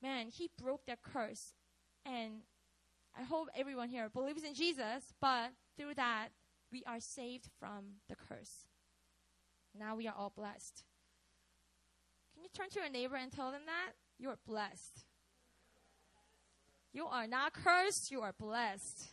[0.01, 1.53] Man, he broke that curse.
[2.05, 2.41] And
[3.17, 6.29] I hope everyone here believes in Jesus, but through that,
[6.71, 8.67] we are saved from the curse.
[9.77, 10.83] Now we are all blessed.
[12.33, 13.93] Can you turn to your neighbor and tell them that?
[14.19, 15.05] You are blessed.
[16.93, 19.09] You are not cursed, you are blessed.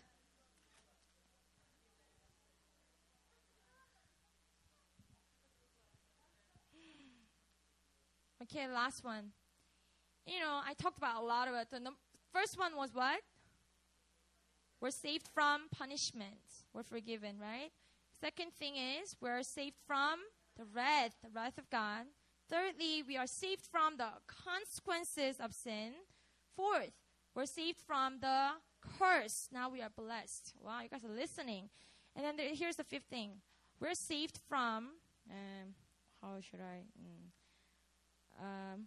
[8.45, 9.33] Okay, last one.
[10.27, 11.69] You know, I talked about a lot of it.
[11.71, 11.81] The
[12.31, 13.21] first one was what?
[14.83, 16.45] We're saved from punishment.
[16.75, 17.71] We're forgiven, right?
[18.21, 20.19] Second thing is we're saved from
[20.59, 22.05] the wrath, the wrath of God.
[22.51, 25.93] Thirdly, we are saved from the consequences of sin.
[26.55, 26.93] Fourth,
[27.35, 28.49] we're saved from the
[28.99, 29.49] curse.
[29.51, 30.53] Now we are blessed.
[30.61, 31.71] Wow, you guys are listening.
[32.15, 33.41] And then there, here's the fifth thing.
[33.81, 34.91] We're saved from,
[35.31, 35.75] um,
[36.21, 36.83] how should I?
[37.01, 37.31] Mm,
[38.41, 38.87] um,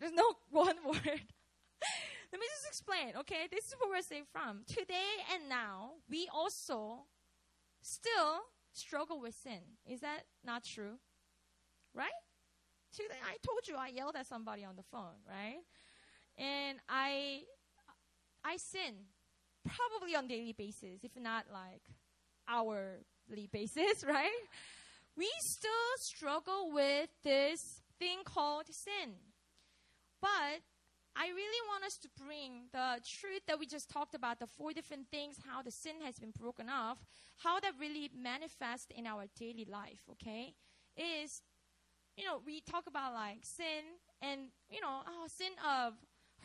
[0.00, 1.02] there's no one word.
[2.32, 3.46] Let me just explain, okay?
[3.50, 4.62] This is where we're saved from.
[4.66, 7.04] Today and now, we also
[7.82, 8.42] still
[8.72, 9.60] struggle with sin.
[9.86, 10.98] Is that not true?
[11.94, 12.10] Right?
[12.94, 15.60] Today, I told you I yelled at somebody on the phone, right?
[16.38, 17.42] And I,
[18.44, 18.94] I sin
[19.66, 21.82] probably on daily basis, if not like
[22.48, 24.30] hourly basis, right?
[25.16, 29.14] We still struggle with this thing called sin.
[30.20, 30.62] But
[31.16, 34.72] I really want us to bring the truth that we just talked about, the four
[34.72, 36.98] different things, how the sin has been broken off,
[37.38, 40.52] how that really manifests in our daily life, okay?
[40.96, 41.42] Is,
[42.16, 45.94] you know, we talk about like sin and, you know, oh, sin of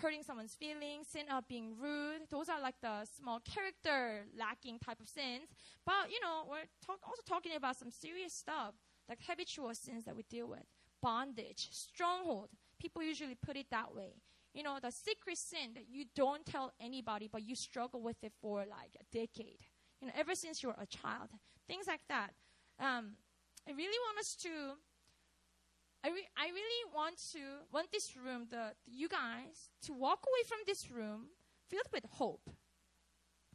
[0.02, 2.22] hurting someone's feelings, sin of being rude.
[2.30, 5.47] Those are like the small character lacking type of sins.
[5.86, 8.74] But, you know, we're talk- also talking about some serious stuff,
[9.08, 10.66] like habitual sins that we deal with,
[11.02, 12.49] bondage, stronghold.
[12.80, 14.16] People usually put it that way.
[14.54, 18.34] You know, the secret sin that you don't tell anybody, but you struggle with it
[18.41, 19.62] for like a decade.
[20.02, 21.30] You know, ever since you were a child.
[21.68, 22.32] Things like that.
[22.80, 23.14] Um,
[23.68, 24.49] I really want us to
[26.04, 27.39] I, re- I really want to
[27.72, 31.28] want this room, the, you guys, to walk away from this room
[31.70, 32.49] filled with hope.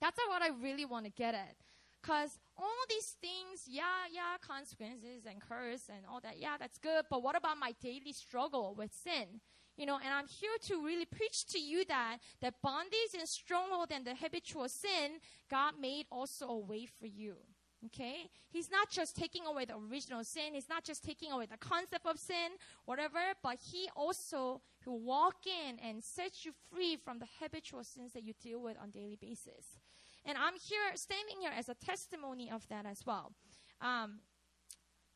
[0.01, 1.57] That's what I really want to get at.
[2.01, 7.07] Because all these things, yeah, yeah, consequences and curse and all that, yeah, that's good.
[7.11, 9.41] But what about my daily struggle with sin?
[9.77, 13.89] You know, and I'm here to really preach to you that that bondage and stronghold
[13.91, 15.19] and the habitual sin,
[15.51, 17.37] God made also a way for you.
[17.85, 18.31] Okay?
[18.49, 20.55] He's not just taking away the original sin.
[20.55, 22.53] He's not just taking away the concept of sin,
[22.87, 28.13] whatever, but he also will walk in and set you free from the habitual sins
[28.15, 29.79] that you deal with on daily basis.
[30.25, 33.33] And I'm here, standing here as a testimony of that as well.
[33.81, 34.21] Um,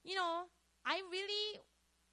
[0.05, 0.43] you know,
[0.85, 1.61] I really,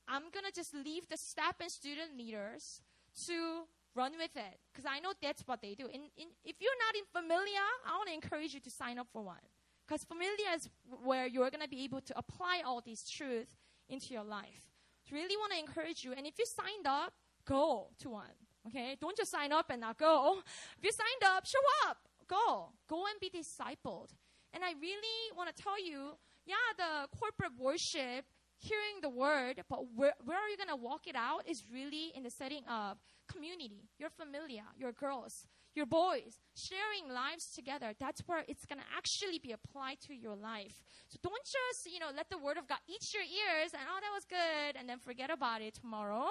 [0.07, 2.81] I'm gonna just leave the staff and student leaders
[3.25, 3.63] to
[3.95, 5.85] run with it because I know that's what they do.
[5.85, 9.07] And, in, if you're not in familia, I want to encourage you to sign up
[9.11, 9.41] for one
[9.87, 10.69] because familia is
[11.03, 13.55] where you're going to be able to apply all these truths
[13.89, 14.73] into your life.
[15.03, 16.13] So really want to encourage you.
[16.13, 17.13] And if you signed up,
[17.45, 18.35] go to one.
[18.67, 20.39] Okay, don't just sign up and not go.
[20.77, 24.09] If you signed up, show up, go, go and be discipled.
[24.53, 28.25] And I really want to tell you, yeah, the corporate worship,
[28.57, 32.11] hearing the word, but where, where are you going to walk it out is really
[32.15, 32.97] in the setting of
[33.31, 35.45] community, your familia, your girls,
[35.77, 37.93] your boys, sharing lives together.
[37.99, 40.81] That's where it's going to actually be applied to your life.
[41.07, 43.99] So don't just, you know, let the word of God eat your ears and, oh,
[44.01, 46.25] that was good, and then forget about it tomorrow.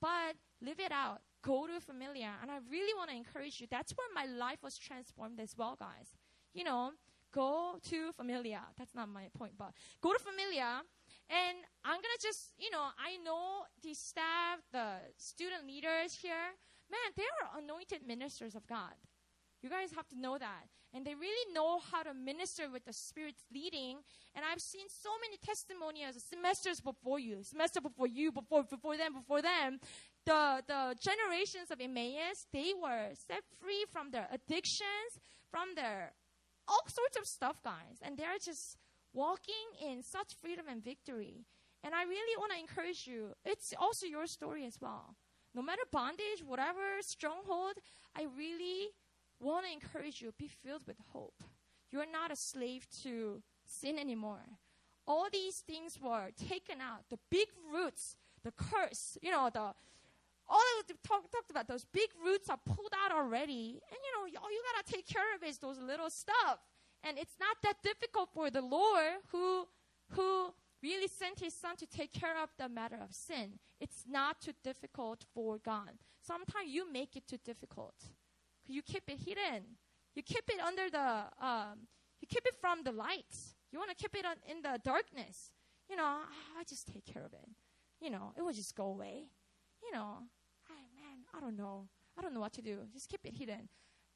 [0.00, 1.20] But live it out.
[1.42, 2.32] Go to familia.
[2.42, 3.68] And I really want to encourage you.
[3.70, 6.16] That's where my life was transformed as well, guys.
[6.52, 6.90] You know,
[7.32, 8.62] go to familia.
[8.76, 9.72] That's not my point, but
[10.02, 10.82] go to familia
[11.30, 16.58] and I'm going to just, you know, I know the staff, the student leaders here,
[16.90, 18.94] man, they are anointed ministers of God.
[19.62, 20.68] You guys have to know that.
[20.92, 23.98] And they really know how to minister with the Spirit's leading.
[24.34, 29.14] And I've seen so many testimonies semesters before you, semester before you, before, before them,
[29.14, 29.78] before them.
[30.26, 35.20] The, the generations of Emmaus, they were set free from their addictions,
[35.50, 36.12] from their
[36.66, 37.98] all sorts of stuff, guys.
[38.02, 38.76] And they're just
[39.12, 41.46] walking in such freedom and victory.
[41.84, 43.34] And I really want to encourage you.
[43.44, 45.14] It's also your story as well.
[45.54, 47.74] No matter bondage, whatever stronghold,
[48.16, 48.88] I really
[49.40, 51.42] want to encourage you be filled with hope.
[51.90, 54.44] You're not a slave to sin anymore.
[55.06, 57.04] All these things were taken out.
[57.10, 59.74] The big roots, the curse, you know, the
[60.50, 63.80] all we talk, talked about those big roots are pulled out already.
[63.88, 66.58] And you know, all you gotta take care of is those little stuff.
[67.02, 69.66] And it's not that difficult for the Lord who,
[70.10, 70.52] who
[70.82, 73.58] really sent his son to take care of the matter of sin.
[73.80, 75.92] It's not too difficult for God.
[76.20, 77.94] Sometimes you make it too difficult.
[78.66, 79.76] You keep it hidden.
[80.14, 81.86] You keep it under the, um,
[82.20, 83.34] you keep it from the light.
[83.72, 85.50] You want to keep it on, in the darkness.
[85.88, 87.48] You know, I just take care of it.
[88.00, 89.24] You know, it will just go away.
[89.82, 90.18] You know,
[90.68, 91.88] I, man, I don't know.
[92.18, 92.80] I don't know what to do.
[92.92, 93.68] Just keep it hidden.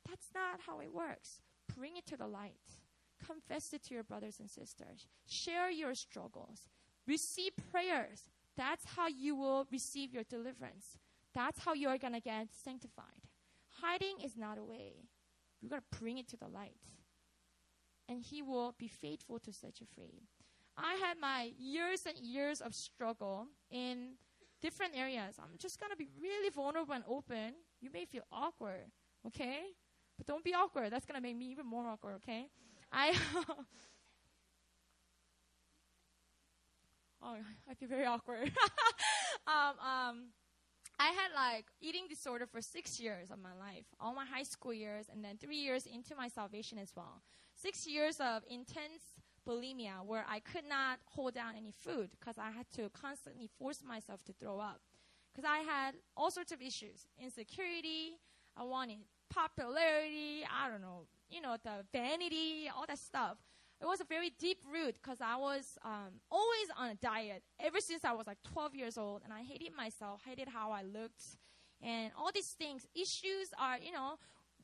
[0.09, 1.41] That's not how it works.
[1.75, 2.84] Bring it to the light.
[3.27, 5.07] Confess it to your brothers and sisters.
[5.27, 6.69] Share your struggles.
[7.07, 8.31] Receive prayers.
[8.57, 10.99] That's how you will receive your deliverance.
[11.35, 13.29] That's how you are going to get sanctified.
[13.81, 14.93] Hiding is not a way.
[15.61, 16.77] You got to bring it to the light.
[18.09, 20.23] And He will be faithful to set you free.
[20.77, 24.15] I had my years and years of struggle in
[24.61, 25.37] different areas.
[25.39, 27.55] I'm just going to be really vulnerable and open.
[27.81, 28.91] You may feel awkward,
[29.27, 29.61] okay?
[30.17, 30.91] But don't be awkward.
[30.91, 32.49] That's going to make me even more awkward, okay?
[32.95, 33.13] I.
[37.23, 37.37] oh,
[37.69, 38.53] I feel very awkward.
[39.47, 40.27] um, um,
[40.99, 44.73] I had like eating disorder for six years of my life, all my high school
[44.73, 47.23] years, and then three years into my salvation as well.
[47.61, 49.03] Six years of intense
[49.47, 53.83] bulimia where I could not hold down any food because I had to constantly force
[53.87, 54.81] myself to throw up.
[55.35, 58.21] Because I had all sorts of issues insecurity,
[58.57, 58.99] I wanted
[59.31, 63.39] popularity, I don't know, you know, the vanity, all that stuff.
[63.81, 67.81] It was a very deep root because I was um, always on a diet ever
[67.81, 71.37] since I was like 12 years old, and I hated myself, hated how I looked,
[71.83, 72.87] and all these things.
[72.95, 74.17] Issues are, you know,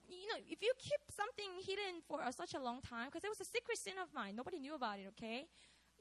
[0.08, 3.28] you know, if you keep something hidden for uh, such a long time, because it
[3.28, 5.06] was a secret sin of mine, nobody knew about it.
[5.08, 5.46] Okay,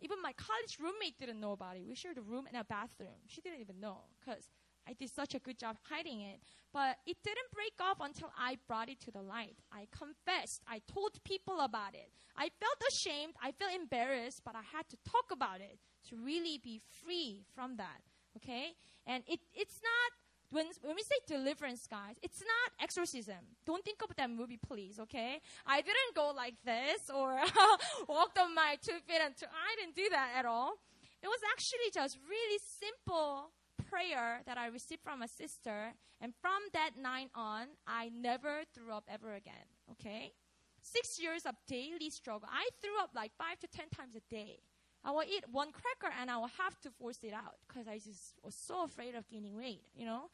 [0.01, 1.84] even my college roommate didn't know about it.
[1.88, 3.26] We shared a room and a bathroom.
[3.28, 4.47] She didn't even know because
[4.90, 6.40] I did such a good job hiding it.
[6.74, 9.58] But it didn't break off until I brought it to the light.
[9.72, 10.64] I confessed.
[10.68, 12.10] I told people about it.
[12.36, 13.34] I felt ashamed.
[13.42, 15.78] I felt embarrassed, but I had to talk about it
[16.10, 18.02] to really be free from that.
[18.38, 18.74] Okay?
[19.06, 20.12] And it, it's not,
[20.52, 23.58] when, when we say deliverance, guys, it's not exorcism.
[23.66, 25.40] Don't think of that movie, please, okay?
[25.66, 27.40] I didn't go like this or
[28.08, 30.74] walked on my two feet and two, I didn't do that at all.
[31.22, 33.52] It was actually just really simple
[33.90, 38.94] prayer that I received from a sister, and from that night on, I never threw
[38.94, 39.68] up ever again.
[39.92, 40.34] Okay?
[40.82, 42.50] Six years of daily struggle.
[42.52, 44.60] I threw up like five to ten times a day.
[45.04, 47.96] I will eat one cracker and I will have to force it out because I
[47.96, 50.30] just was so afraid of gaining weight, you know?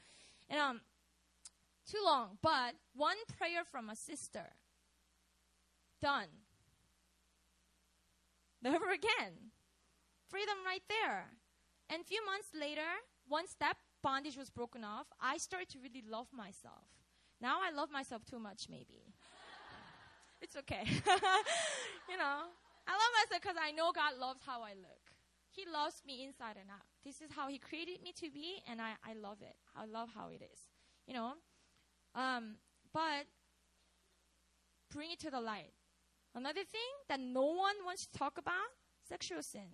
[0.49, 0.81] And um,
[1.89, 4.53] too long, but one prayer from a sister.
[6.01, 6.27] Done.
[8.61, 9.51] Never again.
[10.27, 11.27] Freedom right there.
[11.89, 12.89] And a few months later,
[13.29, 16.87] once that bondage was broken off, I started to really love myself.
[17.41, 19.13] Now I love myself too much, maybe.
[20.41, 20.83] it's okay.
[22.09, 22.37] you know,
[22.87, 25.01] I love myself because I know God loves how I look.
[25.49, 26.85] He loves me inside and out.
[27.03, 29.55] This is how He created me to be, and I, I love it.
[29.75, 30.59] I love how it is.
[31.07, 31.33] You know,
[32.15, 32.55] Um,
[32.93, 33.27] but
[34.91, 35.73] bring it to the light.
[36.33, 38.69] Another thing that no one wants to talk about
[39.07, 39.69] sexual sin.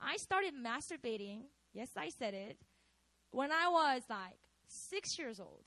[0.00, 2.58] I started masturbating, yes, I said it,
[3.32, 5.66] when I was like six years old.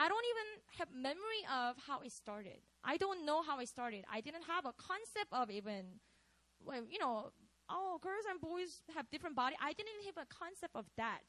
[0.00, 2.58] I don't even have memory of how it started.
[2.84, 4.04] I don't know how it started.
[4.10, 5.98] I didn't have a concept of even,
[6.64, 7.32] well, you know,
[7.68, 9.56] oh, girls and boys have different body.
[9.60, 11.26] I didn't have a concept of that.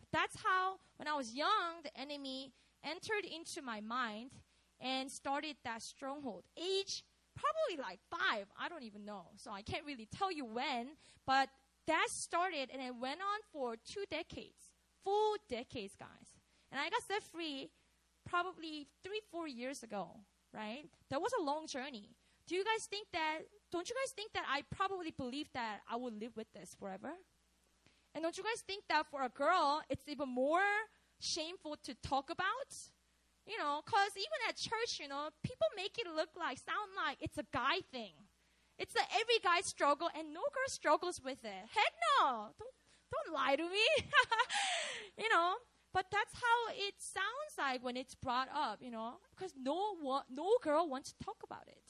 [0.00, 4.32] But that's how, when I was young, the enemy entered into my mind
[4.80, 6.42] and started that stronghold.
[6.56, 7.04] Age
[7.36, 8.46] probably like five.
[8.58, 9.26] I don't even know.
[9.36, 10.88] So I can't really tell you when,
[11.24, 11.48] but
[11.86, 14.67] that started and it went on for two decades,
[15.04, 16.28] full decades, guys.
[16.70, 17.70] And I got set free
[18.28, 20.08] probably three, four years ago,
[20.52, 20.84] right?
[21.10, 22.10] That was a long journey.
[22.46, 23.40] Do you guys think that,
[23.70, 27.12] don't you guys think that I probably believed that I would live with this forever?
[28.14, 30.64] And don't you guys think that for a girl, it's even more
[31.20, 32.72] shameful to talk about?
[33.46, 37.18] You know, because even at church, you know, people make it look like, sound like
[37.20, 38.12] it's a guy thing.
[38.78, 41.62] It's a every guy struggle, and no girl struggles with it.
[41.74, 42.48] Heck no!
[42.58, 42.74] Don't
[43.12, 43.86] don't lie to me.
[45.18, 45.54] you know,
[45.92, 48.78] but that's how it sounds like when it's brought up.
[48.80, 49.94] You know, because no
[50.30, 51.82] no girl wants to talk about it.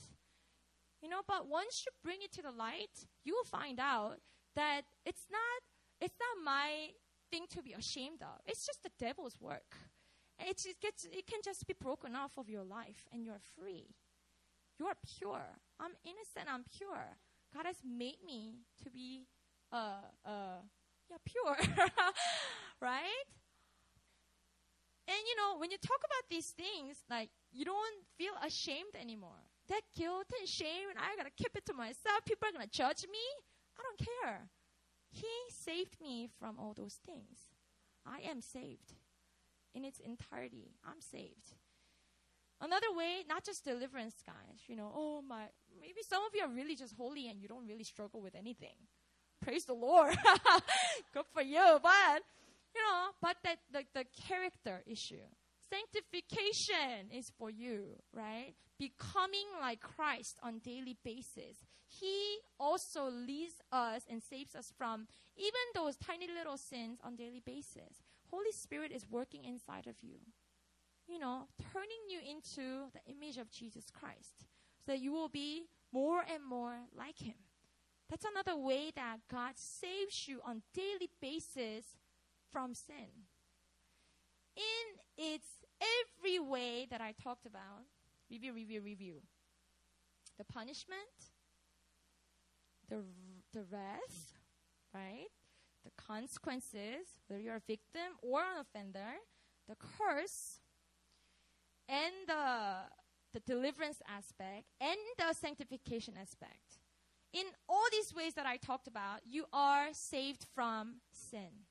[1.03, 4.19] You know, but once you bring it to the light, you will find out
[4.57, 5.63] that it's not
[6.01, 6.91] it's not my
[7.31, 8.41] thing to be ashamed of.
[8.47, 9.77] It's just the devil's work.
[10.39, 13.89] And it, gets, it can just be broken off of your life and you're free.
[14.79, 15.59] You are pure.
[15.81, 16.47] I'm innocent.
[16.53, 17.17] I'm pure.
[17.55, 19.27] God has made me to be,
[19.73, 20.63] uh, uh,
[21.11, 21.57] yeah, pure.
[22.81, 23.27] right?
[25.09, 29.49] And you know, when you talk about these things, like, you don't feel ashamed anymore.
[29.69, 32.25] That guilt and shame, and I gotta keep it to myself.
[32.27, 33.25] People are gonna judge me.
[33.79, 34.51] I don't care.
[35.11, 37.57] He saved me from all those things.
[38.05, 38.95] I am saved
[39.75, 40.73] in its entirety.
[40.85, 41.55] I'm saved.
[42.61, 44.61] Another way, not just deliverance, guys.
[44.67, 45.45] You know, oh my,
[45.81, 48.75] maybe some of you are really just holy and you don't really struggle with anything.
[49.41, 50.17] Praise the Lord.
[51.15, 51.79] Good for you.
[51.83, 52.23] But,
[52.75, 55.25] you know, but that the, the character issue.
[55.71, 58.55] Sanctification is for you, right?
[58.79, 61.65] Becoming like Christ on daily basis.
[61.87, 67.43] He also leads us and saves us from even those tiny little sins on daily
[67.45, 68.03] basis.
[68.31, 70.19] Holy Spirit is working inside of you.
[71.07, 74.47] You know, turning you into the image of Jesus Christ
[74.85, 77.35] so that you will be more and more like him.
[78.11, 81.85] That's another way that God saves you on daily basis
[82.51, 83.27] from sin.
[84.57, 85.47] In its
[85.81, 87.85] every way that I talked about,
[88.31, 89.17] review, review, review.
[90.39, 91.01] The punishment,
[92.89, 93.03] the,
[93.53, 94.33] the wrath,
[94.95, 95.29] right?
[95.85, 99.19] The consequences, whether you're a victim or an offender,
[99.69, 100.61] the curse,
[101.89, 102.77] and the,
[103.33, 106.68] the deliverance aspect, and the sanctification aspect.
[107.33, 111.67] In all these ways that I talked about, you are saved from sin.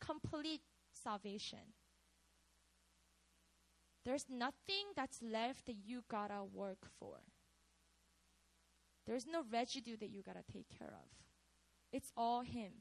[0.00, 1.74] Complete salvation.
[4.04, 7.18] There's nothing that's left that you gotta work for.
[9.06, 11.08] There's no residue that you gotta take care of.
[11.92, 12.72] It's all Him,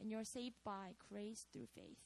[0.00, 1.98] and you're saved by grace through faith.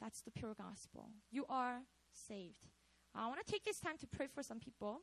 [0.00, 1.10] That's the pure gospel.
[1.30, 1.82] You are
[2.12, 2.66] saved.
[3.14, 5.02] I want to take this time to pray for some people.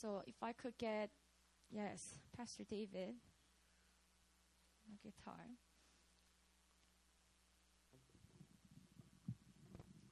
[0.00, 1.10] So if I could get,
[1.70, 3.14] yes, Pastor David,
[4.92, 5.46] a guitar.